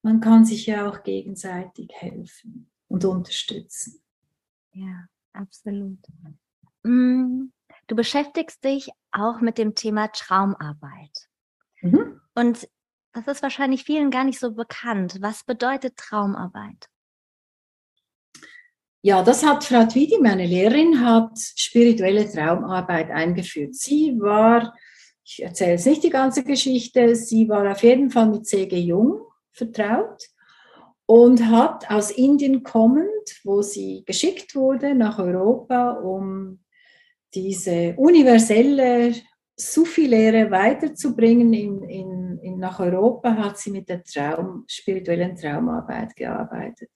Man 0.03 0.21
kann 0.21 0.45
sich 0.45 0.67
ja 0.67 0.89
auch 0.89 1.05
gegenseitig 1.05 1.91
helfen 1.93 2.69
und 2.89 3.05
unterstützen. 3.05 4.03
Ja, 4.73 5.07
absolut. 5.33 5.99
Mm, 6.83 7.53
du 7.87 7.95
beschäftigst 7.95 8.65
dich 8.65 8.91
auch 9.13 9.41
mit 9.41 9.59
dem 9.59 9.75
Thema 9.75 10.09
Traumarbeit. 10.09 11.29
Mhm. 11.81 12.21
Und 12.35 12.69
das 13.13 13.27
ist 13.27 13.43
wahrscheinlich 13.43 13.85
vielen 13.85 14.11
gar 14.11 14.25
nicht 14.25 14.41
so 14.41 14.53
bekannt. 14.53 15.19
Was 15.21 15.45
bedeutet 15.45 15.97
Traumarbeit? 15.97 16.89
Ja, 19.03 19.23
das 19.23 19.45
hat 19.45 19.65
Frau 19.65 19.85
Twidi, 19.85 20.19
meine 20.19 20.47
Lehrerin, 20.47 21.05
hat 21.05 21.37
spirituelle 21.37 22.31
Traumarbeit 22.31 23.11
eingeführt. 23.11 23.75
Sie 23.75 24.17
war, 24.21 24.75
ich 25.25 25.43
erzähle 25.43 25.73
jetzt 25.73 25.87
nicht 25.87 26.05
die 26.05 26.11
ganze 26.11 26.45
Geschichte, 26.45 27.17
sie 27.17 27.49
war 27.49 27.71
auf 27.71 27.83
jeden 27.83 28.11
Fall 28.11 28.29
mit 28.29 28.47
C.G. 28.47 28.79
Jung 28.79 29.21
vertraut 29.51 30.23
und 31.07 31.47
hat 31.51 31.91
aus 31.91 32.13
Indien 32.13 32.63
kommend, 32.63 33.41
wo 33.43 33.61
sie 33.61 34.05
geschickt 34.07 34.55
wurde 34.55 34.95
nach 34.95 35.19
Europa, 35.19 35.91
um 35.91 36.61
diese 37.35 37.95
universelle 37.97 39.15
Sufi-Lehre 39.57 40.51
weiterzubringen 40.51 41.53
in, 41.53 41.83
in, 41.85 42.39
in, 42.39 42.59
nach 42.59 42.81
Europa, 42.81 43.35
hat 43.37 43.59
sie 43.59 43.71
mit 43.71 43.89
der 43.89 44.03
Traum, 44.03 44.65
spirituellen 44.67 45.37
Traumarbeit 45.37 46.17
gearbeitet. 46.17 46.91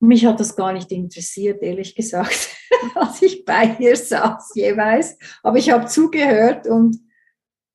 Mich 0.00 0.24
hat 0.24 0.38
das 0.38 0.54
gar 0.54 0.72
nicht 0.72 0.92
interessiert, 0.92 1.62
ehrlich 1.62 1.94
gesagt, 1.94 2.56
als 2.94 3.22
ich 3.22 3.44
bei 3.44 3.76
ihr 3.78 3.96
saß 3.96 4.52
jeweils. 4.54 5.18
Aber 5.42 5.58
ich 5.58 5.70
habe 5.70 5.86
zugehört 5.86 6.66
und 6.66 6.98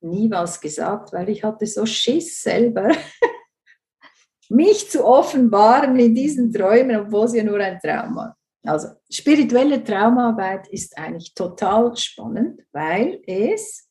nie 0.02 0.30
was 0.30 0.60
gesagt, 0.62 1.12
weil 1.14 1.30
ich 1.30 1.44
hatte 1.44 1.66
so 1.66 1.86
Schiss 1.86 2.42
selber, 2.42 2.92
mich 4.50 4.90
zu 4.90 5.06
offenbaren 5.06 5.98
in 5.98 6.14
diesen 6.14 6.54
Träumen, 6.54 6.98
obwohl 6.98 7.28
sie 7.28 7.40
ja 7.40 7.44
nur 7.44 7.60
ein 7.60 7.80
Traum 7.80 8.16
war. 8.16 8.38
Also 8.64 8.90
spirituelle 9.10 9.84
Traumarbeit 9.84 10.68
ist 10.70 10.98
eigentlich 10.98 11.34
total 11.34 11.96
spannend, 11.98 12.62
weil 12.72 13.22
es 13.28 13.90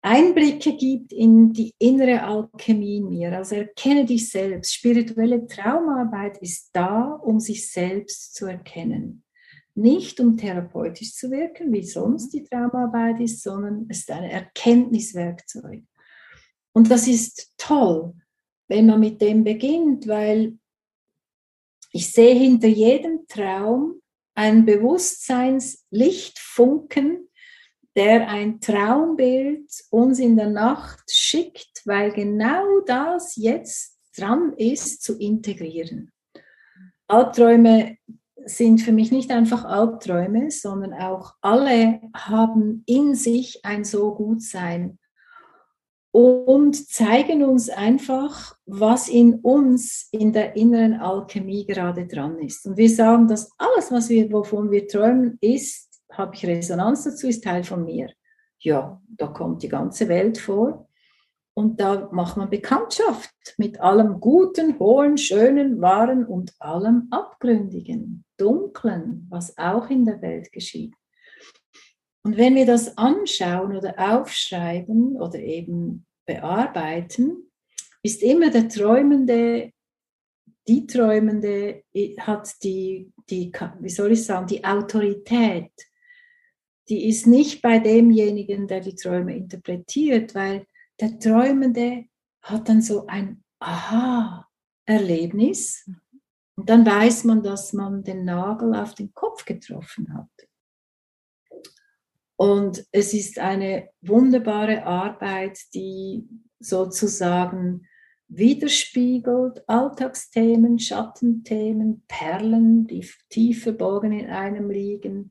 Einblicke 0.00 0.76
gibt 0.76 1.12
in 1.12 1.52
die 1.52 1.74
innere 1.78 2.22
Alchemie 2.24 2.96
in 2.96 3.08
mir. 3.08 3.36
Also 3.36 3.54
erkenne 3.54 4.04
dich 4.04 4.30
selbst. 4.30 4.74
Spirituelle 4.74 5.46
Traumarbeit 5.46 6.38
ist 6.38 6.70
da, 6.72 7.12
um 7.22 7.38
sich 7.38 7.70
selbst 7.70 8.34
zu 8.34 8.46
erkennen. 8.46 9.22
Nicht 9.74 10.18
um 10.18 10.36
therapeutisch 10.36 11.14
zu 11.14 11.30
wirken, 11.30 11.72
wie 11.72 11.84
sonst 11.84 12.30
die 12.30 12.44
Traumarbeit 12.44 13.20
ist, 13.20 13.42
sondern 13.42 13.86
es 13.88 14.00
ist 14.00 14.10
ein 14.10 14.24
Erkenntniswerkzeug. 14.24 15.84
Und 16.74 16.90
das 16.90 17.06
ist 17.06 17.52
toll, 17.56 18.14
wenn 18.68 18.86
man 18.86 19.00
mit 19.00 19.20
dem 19.20 19.44
beginnt, 19.44 20.08
weil 20.08 20.58
ich 21.92 22.10
sehe 22.10 22.34
hinter 22.34 22.66
jedem 22.68 23.26
Traum 23.28 24.00
ein 24.34 24.64
Bewusstseinslichtfunken, 24.64 27.28
der 27.94 28.28
ein 28.28 28.60
Traumbild 28.60 29.70
uns 29.90 30.18
in 30.18 30.36
der 30.36 30.48
Nacht 30.48 31.04
schickt, 31.10 31.82
weil 31.84 32.10
genau 32.12 32.80
das 32.86 33.36
jetzt 33.36 33.98
dran 34.16 34.54
ist 34.56 35.02
zu 35.02 35.18
integrieren. 35.18 36.10
Albträume 37.06 37.98
sind 38.44 38.80
für 38.80 38.92
mich 38.92 39.12
nicht 39.12 39.30
einfach 39.30 39.66
Albträume, 39.66 40.50
sondern 40.50 40.94
auch 40.94 41.34
alle 41.42 42.00
haben 42.14 42.82
in 42.86 43.14
sich 43.14 43.62
ein 43.64 43.84
so 43.84 44.14
gut 44.14 44.40
sein 44.42 44.98
und 46.12 46.90
zeigen 46.90 47.42
uns 47.42 47.70
einfach, 47.70 48.56
was 48.66 49.08
in 49.08 49.36
uns 49.36 50.08
in 50.12 50.32
der 50.32 50.56
inneren 50.56 50.94
Alchemie 50.94 51.64
gerade 51.64 52.06
dran 52.06 52.38
ist. 52.38 52.66
Und 52.66 52.76
wir 52.76 52.90
sagen, 52.90 53.28
dass 53.28 53.50
alles, 53.56 53.90
was 53.90 54.10
wir, 54.10 54.30
wovon 54.30 54.70
wir 54.70 54.86
träumen, 54.86 55.38
ist, 55.40 55.88
habe 56.12 56.34
ich 56.34 56.46
Resonanz 56.46 57.04
dazu, 57.04 57.26
ist 57.26 57.42
Teil 57.42 57.64
von 57.64 57.84
mir. 57.84 58.12
Ja, 58.58 59.00
da 59.08 59.26
kommt 59.28 59.62
die 59.62 59.68
ganze 59.68 60.08
Welt 60.08 60.36
vor. 60.36 60.86
Und 61.54 61.80
da 61.80 62.08
macht 62.12 62.36
man 62.36 62.48
Bekanntschaft 62.48 63.54
mit 63.56 63.80
allem 63.80 64.20
Guten, 64.20 64.78
Hohen, 64.78 65.18
Schönen, 65.18 65.80
Wahren 65.80 66.26
und 66.26 66.52
allem 66.58 67.08
Abgründigen, 67.10 68.24
Dunklen, 68.36 69.26
was 69.30 69.56
auch 69.58 69.90
in 69.90 70.04
der 70.04 70.22
Welt 70.22 70.52
geschieht. 70.52 70.94
Und 72.24 72.36
wenn 72.36 72.54
wir 72.54 72.66
das 72.66 72.96
anschauen 72.96 73.76
oder 73.76 73.98
aufschreiben 73.98 75.20
oder 75.20 75.40
eben 75.40 76.06
bearbeiten, 76.24 77.50
ist 78.02 78.22
immer 78.22 78.50
der 78.50 78.68
Träumende, 78.68 79.72
die 80.68 80.86
Träumende 80.86 81.82
hat 82.20 82.62
die, 82.62 83.10
die, 83.28 83.50
wie 83.80 83.88
soll 83.88 84.12
ich 84.12 84.24
sagen, 84.24 84.46
die 84.46 84.64
Autorität. 84.64 85.72
Die 86.88 87.08
ist 87.08 87.26
nicht 87.26 87.60
bei 87.62 87.80
demjenigen, 87.80 88.68
der 88.68 88.80
die 88.80 88.94
Träume 88.94 89.36
interpretiert, 89.36 90.34
weil 90.34 90.66
der 91.00 91.18
Träumende 91.18 92.04
hat 92.42 92.68
dann 92.68 92.82
so 92.82 93.06
ein 93.06 93.42
Aha-Erlebnis. 93.60 95.88
Und 96.56 96.68
dann 96.68 96.84
weiß 96.84 97.24
man, 97.24 97.42
dass 97.42 97.72
man 97.72 98.04
den 98.04 98.24
Nagel 98.24 98.74
auf 98.74 98.94
den 98.94 99.14
Kopf 99.14 99.44
getroffen 99.44 100.12
hat. 100.14 100.28
Und 102.42 102.84
es 102.90 103.14
ist 103.14 103.38
eine 103.38 103.90
wunderbare 104.00 104.84
Arbeit, 104.84 105.60
die 105.74 106.28
sozusagen 106.58 107.86
widerspiegelt 108.26 109.62
Alltagsthemen, 109.68 110.80
Schattenthemen, 110.80 112.02
Perlen, 112.08 112.88
die 112.88 113.08
tief 113.28 113.62
verborgen 113.62 114.10
in 114.10 114.28
einem 114.28 114.70
liegen, 114.70 115.30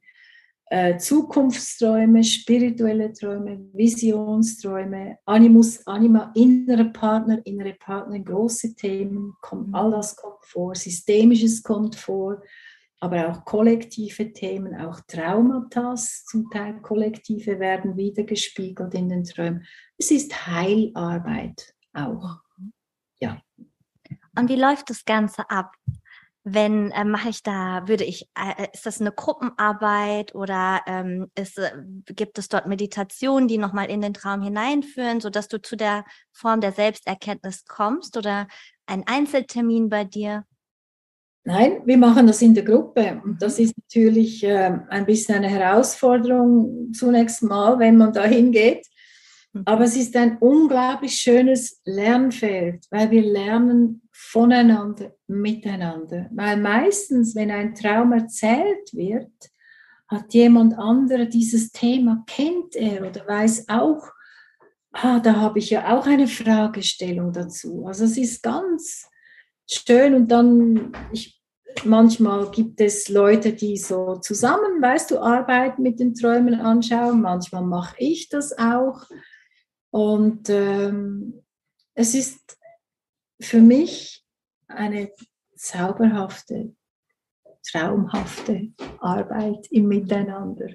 äh, 0.67 0.97
Zukunftsträume, 0.99 2.23
spirituelle 2.23 3.11
Träume, 3.11 3.59
Visionsträume, 3.73 5.17
Animus, 5.25 5.85
Anima, 5.85 6.31
innere 6.33 6.85
Partner, 6.85 7.41
innere 7.43 7.73
Partner, 7.73 8.19
große 8.19 8.73
Themen, 8.75 9.33
kommt, 9.41 9.75
all 9.75 9.91
das 9.91 10.15
kommt 10.15 10.45
vor, 10.45 10.75
Systemisches 10.75 11.61
kommt 11.61 11.97
vor, 11.97 12.41
aber 13.01 13.29
auch 13.29 13.45
kollektive 13.45 14.31
Themen, 14.31 14.79
auch 14.79 15.01
Traumata, 15.07 15.95
zum 15.95 16.49
Teil 16.51 16.79
kollektive, 16.81 17.59
werden 17.59 17.97
wiedergespiegelt 17.97 18.93
in 18.93 19.09
den 19.09 19.23
Träumen. 19.23 19.65
Es 19.97 20.11
ist 20.11 20.47
Heilarbeit 20.47 21.73
auch. 21.93 22.37
Ja. 23.19 23.41
Und 24.37 24.49
wie 24.49 24.55
läuft 24.55 24.91
das 24.91 25.03
Ganze 25.03 25.49
ab? 25.49 25.73
Wenn 26.43 26.91
äh, 26.91 27.03
mache 27.03 27.29
ich 27.29 27.43
da, 27.43 27.87
würde 27.87 28.03
ich, 28.03 28.29
äh, 28.35 28.67
ist 28.71 28.85
das 28.85 29.01
eine 29.01 29.11
Gruppenarbeit 29.11 30.33
oder 30.35 30.81
ähm, 30.85 31.31
ist, 31.35 31.57
äh, 31.57 31.71
gibt 32.05 32.37
es 32.37 32.49
dort 32.49 32.67
Meditationen, 32.67 33.47
die 33.47 33.57
nochmal 33.57 33.89
in 33.89 34.01
den 34.01 34.13
Traum 34.13 34.41
hineinführen, 34.41 35.21
sodass 35.21 35.47
du 35.47 35.59
zu 35.59 35.75
der 35.75 36.05
Form 36.31 36.61
der 36.61 36.71
Selbsterkenntnis 36.71 37.65
kommst 37.65 38.15
oder 38.15 38.47
ein 38.85 39.05
Einzeltermin 39.07 39.89
bei 39.89 40.03
dir? 40.03 40.45
Nein, 41.43 41.81
wir 41.85 41.97
machen 41.97 42.27
das 42.27 42.41
in 42.41 42.53
der 42.53 42.63
Gruppe. 42.63 43.19
Und 43.23 43.41
das 43.41 43.57
ist 43.57 43.75
natürlich 43.77 44.43
äh, 44.43 44.77
ein 44.89 45.05
bisschen 45.05 45.35
eine 45.35 45.49
Herausforderung 45.49 46.91
zunächst 46.93 47.41
mal, 47.41 47.79
wenn 47.79 47.97
man 47.97 48.13
da 48.13 48.25
hingeht. 48.25 48.85
Mhm. 49.53 49.63
Aber 49.65 49.83
es 49.85 49.95
ist 49.95 50.15
ein 50.15 50.37
unglaublich 50.37 51.15
schönes 51.15 51.81
Lernfeld, 51.83 52.85
weil 52.91 53.09
wir 53.09 53.23
lernen 53.23 54.03
voneinander, 54.11 55.15
miteinander. 55.27 56.29
Weil 56.31 56.57
meistens, 56.57 57.35
wenn 57.35 57.49
ein 57.49 57.73
Traum 57.73 58.13
erzählt 58.13 58.93
wird, 58.93 59.31
hat 60.07 60.33
jemand 60.33 60.77
anderer 60.77 61.25
dieses 61.25 61.71
Thema, 61.71 62.23
kennt 62.27 62.75
er 62.75 63.07
oder 63.07 63.25
weiß 63.27 63.67
auch, 63.69 64.03
ah, 64.91 65.19
da 65.19 65.37
habe 65.37 65.59
ich 65.59 65.69
ja 65.69 65.97
auch 65.97 66.05
eine 66.05 66.27
Fragestellung 66.27 67.31
dazu. 67.31 67.85
Also 67.87 68.05
es 68.05 68.17
ist 68.17 68.43
ganz 68.43 69.07
schön 69.71 70.13
und 70.15 70.27
dann, 70.29 70.91
ich 71.11 71.41
manchmal 71.85 72.49
gibt 72.51 72.81
es 72.81 73.09
Leute, 73.09 73.53
die 73.53 73.77
so 73.77 74.15
zusammen, 74.17 74.81
weißt 74.81 75.11
du, 75.11 75.19
arbeiten 75.19 75.81
mit 75.81 75.99
den 75.99 76.13
Träumen 76.13 76.55
anschauen. 76.55 77.21
Manchmal 77.21 77.63
mache 77.63 77.95
ich 77.97 78.29
das 78.29 78.57
auch. 78.57 79.03
Und 79.89 80.49
ähm, 80.49 81.43
es 81.93 82.13
ist 82.15 82.57
für 83.41 83.61
mich 83.61 84.25
eine 84.67 85.11
zauberhafte, 85.55 86.75
traumhafte 87.69 88.69
Arbeit 88.99 89.67
im 89.69 89.87
Miteinander. 89.87 90.69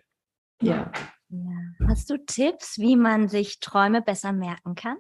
Ja. 0.61 0.93
ja. 1.29 1.87
Hast 1.89 2.11
du 2.11 2.19
Tipps, 2.19 2.79
wie 2.79 2.97
man 2.97 3.29
sich 3.29 3.61
Träume 3.61 4.03
besser 4.03 4.33
merken 4.33 4.75
kann? 4.75 4.99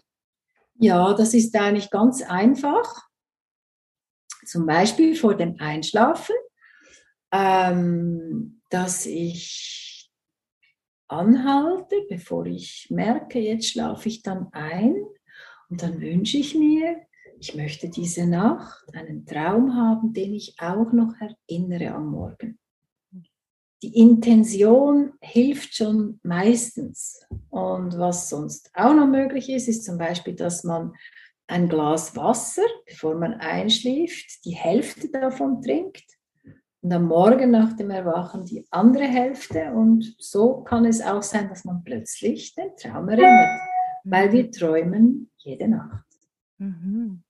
Ja, 0.78 1.14
das 1.14 1.34
ist 1.34 1.56
eigentlich 1.56 1.90
ganz 1.90 2.22
einfach. 2.22 3.06
Zum 4.46 4.66
Beispiel 4.66 5.16
vor 5.16 5.34
dem 5.34 5.56
Einschlafen, 5.58 6.34
ähm, 7.32 8.60
dass 8.70 9.06
ich 9.06 10.10
anhalte, 11.08 11.96
bevor 12.08 12.46
ich 12.46 12.88
merke, 12.90 13.38
jetzt 13.38 13.68
schlafe 13.68 14.08
ich 14.08 14.22
dann 14.22 14.48
ein 14.52 14.96
und 15.68 15.82
dann 15.82 16.00
wünsche 16.00 16.38
ich 16.38 16.54
mir, 16.54 16.96
ich 17.38 17.54
möchte 17.54 17.88
diese 17.88 18.26
Nacht 18.26 18.84
einen 18.94 19.26
Traum 19.26 19.74
haben, 19.74 20.12
den 20.12 20.34
ich 20.34 20.56
auch 20.58 20.92
noch 20.92 21.14
erinnere 21.20 21.94
am 21.94 22.06
Morgen. 22.06 22.58
Die 23.82 23.98
Intention 23.98 25.12
hilft 25.20 25.74
schon 25.74 26.18
meistens. 26.22 27.20
Und 27.50 27.98
was 27.98 28.30
sonst 28.30 28.70
auch 28.74 28.94
noch 28.94 29.06
möglich 29.06 29.50
ist, 29.50 29.68
ist 29.68 29.84
zum 29.84 29.98
Beispiel, 29.98 30.34
dass 30.34 30.64
man 30.64 30.94
ein 31.48 31.68
Glas 31.68 32.16
Wasser, 32.16 32.66
bevor 32.86 33.14
man 33.14 33.34
einschläft, 33.34 34.44
die 34.44 34.54
Hälfte 34.54 35.10
davon 35.10 35.62
trinkt 35.62 36.04
und 36.86 36.92
am 36.92 37.06
Morgen 37.06 37.50
nach 37.50 37.72
dem 37.72 37.90
Erwachen 37.90 38.44
die 38.44 38.64
andere 38.70 39.04
Hälfte. 39.04 39.72
Und 39.72 40.14
so 40.18 40.62
kann 40.62 40.84
es 40.84 41.02
auch 41.02 41.22
sein, 41.22 41.48
dass 41.48 41.64
man 41.64 41.82
plötzlich 41.82 42.54
den 42.54 42.76
Traum 42.76 43.08
erinnert, 43.08 43.60
weil 44.04 44.32
wir 44.32 44.50
träumen 44.50 45.30
jede 45.36 45.68
Nacht. 45.68 46.04
Mhm. 46.58 47.22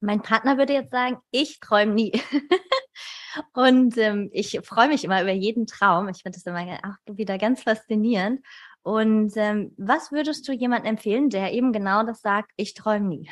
Mein 0.00 0.22
Partner 0.22 0.58
würde 0.58 0.72
jetzt 0.72 0.90
sagen, 0.90 1.18
ich 1.30 1.60
träume 1.60 1.94
nie. 1.94 2.12
und 3.52 3.96
ähm, 3.98 4.30
ich 4.32 4.58
freue 4.64 4.88
mich 4.88 5.04
immer 5.04 5.22
über 5.22 5.32
jeden 5.32 5.66
Traum. 5.66 6.08
Ich 6.08 6.22
finde 6.22 6.38
das 6.38 6.46
immer 6.46 6.78
auch 6.82 7.16
wieder 7.16 7.38
ganz 7.38 7.62
faszinierend. 7.62 8.40
Und 8.82 9.32
ähm, 9.36 9.72
was 9.76 10.10
würdest 10.10 10.46
du 10.48 10.52
jemandem 10.52 10.90
empfehlen, 10.90 11.30
der 11.30 11.52
eben 11.52 11.72
genau 11.72 12.04
das 12.04 12.20
sagt, 12.20 12.50
ich 12.56 12.74
träume 12.74 13.08
nie? 13.08 13.30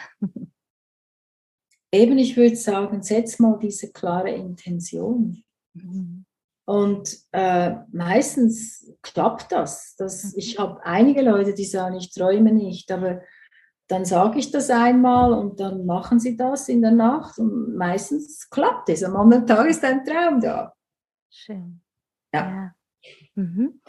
eben, 1.93 2.19
ich 2.19 2.37
würde 2.37 2.57
sagen, 2.57 3.03
setz 3.03 3.39
mal 3.39 3.59
diese 3.59 3.91
klare 3.91 4.31
Intention. 4.31 5.43
Mhm. 5.75 6.25
Und 6.67 7.19
äh, 7.33 7.75
meistens 7.91 8.93
klappt 9.03 9.51
das. 9.51 9.97
das 9.97 10.25
mhm. 10.25 10.33
Ich 10.37 10.59
habe 10.59 10.85
einige 10.85 11.23
Leute, 11.23 11.53
die 11.53 11.65
sagen, 11.65 11.97
ich 11.97 12.13
träume 12.13 12.53
nicht, 12.53 12.93
aber 12.93 13.23
dann 13.89 14.05
sage 14.05 14.39
ich 14.39 14.53
das 14.53 14.71
einmal 14.71 15.33
und 15.33 15.59
dann 15.59 15.85
machen 15.85 16.21
sie 16.21 16.37
das 16.37 16.69
in 16.69 16.81
der 16.81 16.93
Nacht 16.93 17.41
und 17.41 17.77
meistens 17.77 18.49
klappt 18.49 18.89
es. 18.89 19.03
Am 19.03 19.17
anderen 19.17 19.49
Tag 19.49 19.69
ist 19.69 19.83
ein 19.83 20.05
Traum 20.05 20.41
da. 20.41 20.73
Schön. 21.29 21.81
Ja. 22.33 22.49
ja. 22.49 22.75
Mhm. 23.35 23.81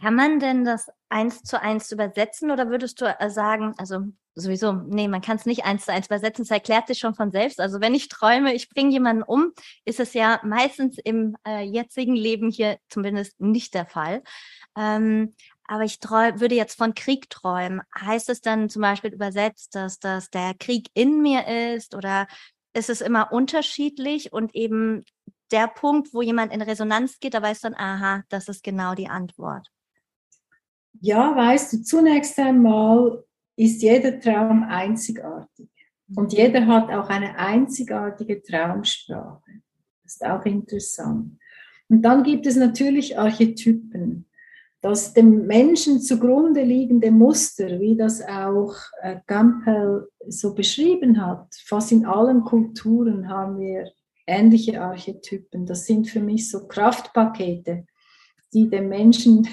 Kann 0.00 0.14
man 0.14 0.40
denn 0.40 0.64
das 0.64 0.90
eins 1.08 1.42
zu 1.42 1.60
eins 1.60 1.92
übersetzen 1.92 2.50
oder 2.50 2.70
würdest 2.70 3.00
du 3.00 3.04
äh, 3.04 3.30
sagen, 3.30 3.74
also 3.76 4.00
sowieso, 4.34 4.72
nee, 4.72 5.08
man 5.08 5.20
kann 5.20 5.36
es 5.36 5.44
nicht 5.44 5.64
eins 5.64 5.84
zu 5.84 5.92
eins 5.92 6.06
übersetzen, 6.06 6.42
es 6.42 6.50
erklärt 6.50 6.86
sich 6.86 6.98
schon 6.98 7.14
von 7.14 7.30
selbst. 7.30 7.60
Also 7.60 7.80
wenn 7.80 7.94
ich 7.94 8.08
träume, 8.08 8.54
ich 8.54 8.70
bringe 8.70 8.90
jemanden 8.90 9.22
um, 9.22 9.52
ist 9.84 10.00
es 10.00 10.14
ja 10.14 10.40
meistens 10.44 10.96
im 11.04 11.36
äh, 11.46 11.62
jetzigen 11.62 12.16
Leben 12.16 12.50
hier 12.50 12.78
zumindest 12.88 13.38
nicht 13.40 13.74
der 13.74 13.86
Fall. 13.86 14.22
Ähm, 14.76 15.34
aber 15.64 15.84
ich 15.84 16.00
träum, 16.00 16.40
würde 16.40 16.54
jetzt 16.54 16.78
von 16.78 16.94
Krieg 16.94 17.28
träumen. 17.28 17.82
Heißt 17.98 18.30
es 18.30 18.40
dann 18.40 18.70
zum 18.70 18.82
Beispiel 18.82 19.12
übersetzt, 19.12 19.74
dass 19.74 19.98
das 19.98 20.30
der 20.30 20.54
Krieg 20.58 20.88
in 20.94 21.20
mir 21.20 21.74
ist 21.74 21.94
oder 21.94 22.26
ist 22.74 22.88
es 22.90 23.00
immer 23.02 23.32
unterschiedlich 23.32 24.32
und 24.32 24.54
eben 24.54 25.04
der 25.50 25.68
Punkt, 25.68 26.14
wo 26.14 26.22
jemand 26.22 26.52
in 26.52 26.62
Resonanz 26.62 27.20
geht, 27.20 27.34
da 27.34 27.42
weiß 27.42 27.60
dann, 27.60 27.74
aha, 27.74 28.22
das 28.30 28.48
ist 28.48 28.64
genau 28.64 28.94
die 28.94 29.08
Antwort. 29.08 29.71
Ja, 31.00 31.34
weißt 31.34 31.72
du, 31.72 31.82
zunächst 31.82 32.38
einmal 32.38 33.24
ist 33.56 33.82
jeder 33.82 34.20
Traum 34.20 34.62
einzigartig 34.62 35.68
und 36.14 36.32
jeder 36.32 36.66
hat 36.66 36.90
auch 36.90 37.08
eine 37.08 37.36
einzigartige 37.36 38.42
Traumsprache. 38.42 39.62
Das 40.02 40.14
ist 40.14 40.24
auch 40.24 40.44
interessant. 40.44 41.38
Und 41.88 42.02
dann 42.02 42.22
gibt 42.22 42.46
es 42.46 42.56
natürlich 42.56 43.18
Archetypen 43.18 44.26
das 44.82 45.14
dem 45.14 45.46
Menschen 45.46 46.00
zugrunde 46.00 46.64
liegende 46.64 47.12
Muster, 47.12 47.78
wie 47.78 47.96
das 47.96 48.20
auch 48.20 48.74
äh, 49.00 49.20
Gampel 49.28 50.08
so 50.26 50.54
beschrieben 50.54 51.24
hat, 51.24 51.54
fast 51.64 51.92
in 51.92 52.04
allen 52.04 52.42
Kulturen 52.42 53.28
haben 53.28 53.60
wir 53.60 53.92
ähnliche 54.26 54.82
Archetypen. 54.82 55.66
Das 55.66 55.86
sind 55.86 56.08
für 56.08 56.20
mich 56.20 56.50
so 56.50 56.66
Kraftpakete, 56.66 57.86
die 58.52 58.68
dem 58.68 58.88
Menschen 58.88 59.48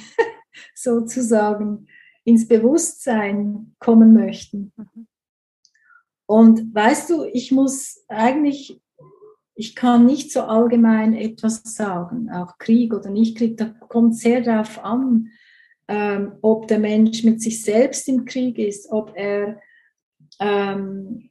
sozusagen 0.76 1.88
ins 2.24 2.48
Bewusstsein 2.48 3.76
kommen 3.80 4.14
möchten. 4.14 4.74
Und 6.26 6.74
weißt 6.74 7.10
du, 7.10 7.24
ich 7.24 7.52
muss 7.52 8.04
eigentlich 8.08 8.82
ich 9.60 9.76
kann 9.76 10.06
nicht 10.06 10.32
so 10.32 10.44
allgemein 10.44 11.14
etwas 11.14 11.62
sagen, 11.66 12.30
auch 12.32 12.58
Krieg 12.60 12.94
oder 12.94 13.10
nicht 13.10 13.38
Krieg, 13.38 13.58
da 13.58 13.66
kommt 13.66 14.16
sehr 14.16 14.40
darauf 14.40 14.82
an, 14.82 15.32
ähm, 15.90 16.38
ob 16.42 16.70
der 16.70 16.80
Mensch 16.80 17.26
mit 17.26 17.42
sich 17.42 17.62
selbst 17.62 18.08
im 18.08 18.24
Krieg 18.24 18.58
ist, 18.58 18.90
ob 18.90 19.12
er 19.18 19.60
ähm, 20.40 21.30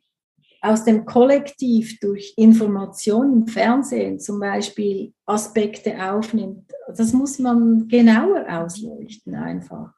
aus 0.60 0.84
dem 0.84 1.04
Kollektiv 1.04 2.00
durch 2.00 2.34
Information 2.36 3.32
im 3.32 3.46
Fernsehen 3.46 4.18
zum 4.18 4.40
Beispiel 4.40 5.14
Aspekte 5.26 6.12
aufnimmt. 6.12 6.72
Das 6.88 7.12
muss 7.12 7.38
man 7.38 7.88
genauer 7.88 8.46
ausleuchten 8.48 9.34
einfach. 9.34 9.92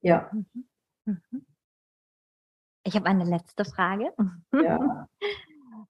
Ja. 0.00 0.30
Mhm. 0.32 0.66
Mhm. 1.06 1.46
Ich 2.84 2.94
habe 2.94 3.06
eine 3.06 3.24
letzte 3.24 3.64
Frage. 3.64 4.12
Ja. 4.52 5.08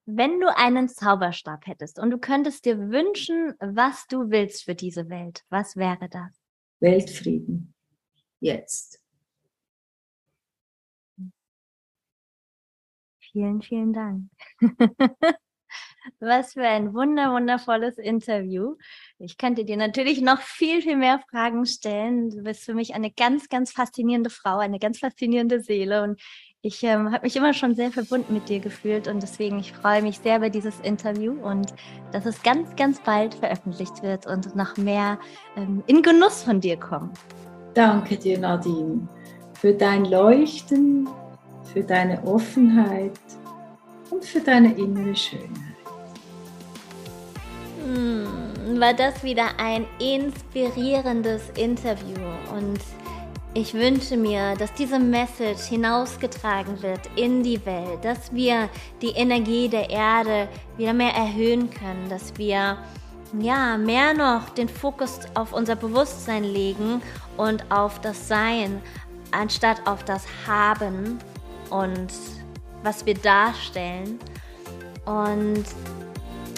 Wenn 0.07 0.39
du 0.39 0.55
einen 0.55 0.89
Zauberstab 0.89 1.67
hättest 1.67 1.99
und 1.99 2.11
du 2.11 2.19
könntest 2.19 2.67
dir 2.67 2.79
wünschen, 2.91 3.55
was 3.59 4.07
du 4.07 4.31
willst 4.31 4.65
für 4.65 4.75
diese 4.75 5.09
Welt, 5.09 5.45
was 5.49 5.77
wäre 5.77 6.09
das? 6.11 6.41
Weltfrieden. 6.81 7.75
Jetzt. 8.39 9.01
Vielen, 13.35 13.63
vielen 13.63 13.93
Dank. 13.93 14.31
Was 16.21 16.53
für 16.53 16.63
ein 16.63 16.95
wunder, 16.95 17.33
wundervolles 17.33 17.99
Interview. 17.99 18.77
Ich 19.19 19.39
könnte 19.39 19.65
dir 19.65 19.77
natürlich 19.77 20.21
noch 20.21 20.41
viel, 20.41 20.83
viel 20.83 20.95
mehr 20.97 21.21
Fragen 21.31 21.67
stellen. 21.67 22.31
Du 22.31 22.45
bist 22.45 22.63
für 22.63 22.75
mich 22.75 22.95
eine 22.95 23.11
ganz, 23.11 23.49
ganz 23.49 23.73
faszinierende 23.73 24.31
Frau, 24.31 24.59
eine 24.59 24.79
ganz 24.79 25.01
faszinierende 25.01 25.61
Seele. 25.61 26.05
Und 26.05 26.23
ich 26.63 26.85
ähm, 26.85 27.11
habe 27.11 27.25
mich 27.25 27.35
immer 27.35 27.55
schon 27.55 27.75
sehr 27.75 27.91
verbunden 27.91 28.35
mit 28.35 28.49
dir 28.49 28.61
gefühlt 28.61 29.09
und 29.09 29.21
deswegen 29.21 29.59
ich 29.59 29.73
freue 29.73 30.01
mich 30.01 30.21
sehr 30.21 30.37
über 30.37 30.49
dieses 30.49 30.79
Interview 30.81 31.33
und 31.33 31.75
dass 32.13 32.27
es 32.27 32.41
ganz, 32.45 32.77
ganz 32.77 33.01
bald 33.01 33.35
veröffentlicht 33.35 34.01
wird 34.05 34.27
und 34.29 34.55
noch 34.55 34.77
mehr 34.77 35.19
ähm, 35.57 35.83
in 35.89 36.03
Genuss 36.03 36.45
von 36.45 36.61
dir 36.61 36.77
kommt. 36.77 37.19
Danke 37.75 38.17
dir, 38.17 38.39
Nadine, 38.39 39.09
für 39.55 39.75
dein 39.75 40.05
Leuchten, 40.05 41.09
für 41.73 41.83
deine 41.83 42.23
Offenheit 42.25 43.19
und 44.11 44.25
für 44.25 44.41
deine 44.41 44.75
innere 44.75 45.15
Schönheit. 45.17 45.49
Hm, 47.85 48.81
war 48.81 48.95
das 48.95 49.23
wieder 49.23 49.59
ein 49.59 49.87
inspirierendes 49.99 51.43
Interview 51.57 52.21
und 52.57 52.81
ich 53.57 53.73
wünsche 53.73 54.17
mir, 54.17 54.57
dass 54.57 54.75
diese 54.75 54.99
Message 54.99 55.63
hinausgetragen 55.69 56.83
wird 56.83 57.01
in 57.15 57.45
die 57.45 57.65
Welt, 57.65 58.05
dass 58.05 58.35
wir 58.35 58.69
die 59.01 59.11
Energie 59.11 59.69
der 59.69 59.91
Erde 59.91 60.49
wieder 60.77 60.93
mehr 60.93 61.15
erhöhen 61.15 61.71
können, 61.71 62.09
dass 62.09 62.37
wir 62.37 62.79
ja 63.39 63.79
mehr 63.79 64.13
noch 64.13 64.49
den 64.51 64.69
Fokus 64.69 65.21
auf 65.35 65.53
unser 65.53 65.77
Bewusstsein 65.77 66.43
legen 66.43 67.01
und 67.37 67.71
auf 67.71 68.01
das 68.01 68.27
Sein, 68.27 68.83
anstatt 69.31 69.87
auf 69.87 70.05
das 70.05 70.25
Haben 70.49 71.19
und 71.75 72.09
was 72.83 73.05
wir 73.07 73.15
darstellen. 73.15 74.19
Und 75.05 75.65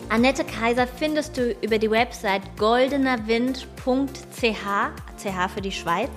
Annette 0.08 0.44
Kaiser 0.44 0.86
findest 0.86 1.36
du 1.36 1.52
über 1.62 1.78
die 1.78 1.90
Website 1.90 2.42
goldenerwind.ch, 2.56 3.64
ch 4.42 5.50
für 5.54 5.60
die 5.60 5.72
Schweiz. 5.72 6.10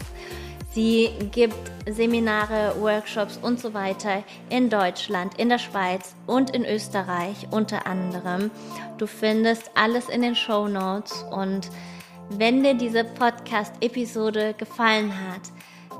Sie 0.71 1.09
gibt 1.31 1.55
Seminare, 1.89 2.75
Workshops 2.79 3.39
und 3.41 3.59
so 3.59 3.73
weiter 3.73 4.23
in 4.49 4.69
Deutschland, 4.69 5.39
in 5.39 5.49
der 5.49 5.57
Schweiz 5.57 6.13
und 6.27 6.51
in 6.51 6.63
Österreich 6.63 7.47
unter 7.49 7.87
anderem. 7.87 8.51
Du 8.99 9.07
findest 9.07 9.71
alles 9.73 10.09
in 10.09 10.21
den 10.21 10.35
Show 10.35 10.67
Notes 10.67 11.25
und 11.31 11.69
wenn 12.29 12.61
dir 12.61 12.75
diese 12.75 13.03
Podcast-Episode 13.03 14.53
gefallen 14.53 15.11
hat, 15.11 15.41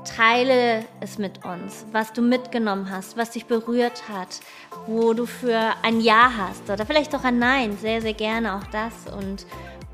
teile 0.04 0.84
es 1.00 1.18
mit 1.18 1.44
uns, 1.44 1.86
was 1.92 2.12
du 2.12 2.22
mitgenommen 2.22 2.90
hast, 2.90 3.16
was 3.16 3.30
dich 3.30 3.46
berührt 3.46 4.08
hat, 4.08 4.40
wo 4.86 5.12
du 5.12 5.26
für 5.26 5.74
ein 5.82 6.00
Ja 6.00 6.32
hast 6.36 6.70
oder 6.70 6.86
vielleicht 6.86 7.14
auch 7.14 7.24
ein 7.24 7.38
Nein, 7.38 7.76
sehr, 7.76 8.00
sehr 8.00 8.14
gerne 8.14 8.56
auch 8.56 8.66
das 8.72 9.12
und 9.12 9.46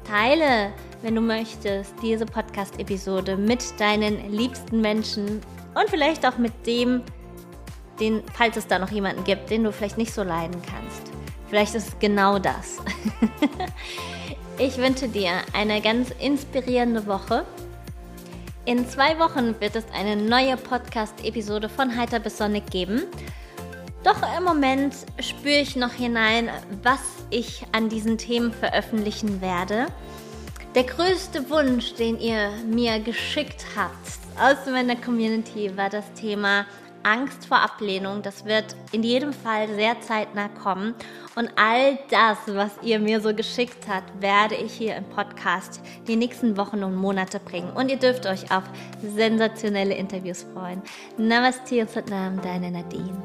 teile 0.04 0.72
wenn 1.02 1.14
du 1.14 1.20
möchtest, 1.20 1.94
diese 2.02 2.26
Podcast-Episode 2.26 3.36
mit 3.36 3.78
deinen 3.78 4.30
liebsten 4.30 4.80
Menschen 4.80 5.40
und 5.74 5.90
vielleicht 5.90 6.26
auch 6.26 6.38
mit 6.38 6.52
dem, 6.66 7.02
den, 8.00 8.22
falls 8.34 8.56
es 8.56 8.66
da 8.66 8.78
noch 8.78 8.90
jemanden 8.90 9.24
gibt, 9.24 9.50
den 9.50 9.64
du 9.64 9.72
vielleicht 9.72 9.98
nicht 9.98 10.12
so 10.12 10.22
leiden 10.22 10.60
kannst. 10.62 11.02
Vielleicht 11.48 11.74
ist 11.74 11.88
es 11.88 11.98
genau 11.98 12.38
das. 12.38 12.78
ich 14.58 14.78
wünsche 14.78 15.08
dir 15.08 15.30
eine 15.52 15.80
ganz 15.80 16.10
inspirierende 16.18 17.06
Woche. 17.06 17.44
In 18.66 18.88
zwei 18.88 19.16
Wochen 19.20 19.54
wird 19.60 19.76
es 19.76 19.84
eine 19.94 20.16
neue 20.16 20.56
Podcast-Episode 20.56 21.68
von 21.68 21.96
Heiter 21.96 22.18
bis 22.18 22.38
Sonnig 22.38 22.68
geben. 22.68 23.04
Doch 24.02 24.16
im 24.36 24.42
Moment 24.42 24.92
spüre 25.20 25.60
ich 25.60 25.76
noch 25.76 25.92
hinein, 25.92 26.50
was 26.82 26.98
ich 27.30 27.64
an 27.70 27.88
diesen 27.88 28.18
Themen 28.18 28.52
veröffentlichen 28.52 29.40
werde. 29.40 29.86
Der 30.74 30.82
größte 30.82 31.48
Wunsch, 31.48 31.94
den 31.94 32.18
ihr 32.18 32.50
mir 32.68 32.98
geschickt 32.98 33.64
habt 33.76 33.94
aus 34.36 34.68
meiner 34.68 34.96
Community, 34.96 35.76
war 35.76 35.88
das 35.88 36.12
Thema 36.14 36.66
Angst 37.06 37.46
vor 37.46 37.58
Ablehnung. 37.58 38.22
Das 38.22 38.44
wird 38.44 38.74
in 38.90 39.04
jedem 39.04 39.32
Fall 39.32 39.68
sehr 39.74 40.00
zeitnah 40.00 40.48
kommen. 40.48 40.94
Und 41.36 41.50
all 41.56 41.98
das, 42.10 42.38
was 42.48 42.72
ihr 42.82 42.98
mir 42.98 43.20
so 43.20 43.32
geschickt 43.32 43.86
habt, 43.88 44.20
werde 44.20 44.56
ich 44.56 44.72
hier 44.72 44.96
im 44.96 45.04
Podcast 45.04 45.80
die 46.08 46.16
nächsten 46.16 46.56
Wochen 46.56 46.82
und 46.82 46.96
Monate 46.96 47.38
bringen. 47.38 47.70
Und 47.70 47.90
ihr 47.90 47.98
dürft 47.98 48.26
euch 48.26 48.50
auf 48.50 48.64
sensationelle 49.02 49.94
Interviews 49.94 50.44
freuen. 50.52 50.82
Namaste 51.16 51.80
und 51.80 51.90
Satnam, 51.90 52.42
deine 52.42 52.72
Nadine. 52.72 53.22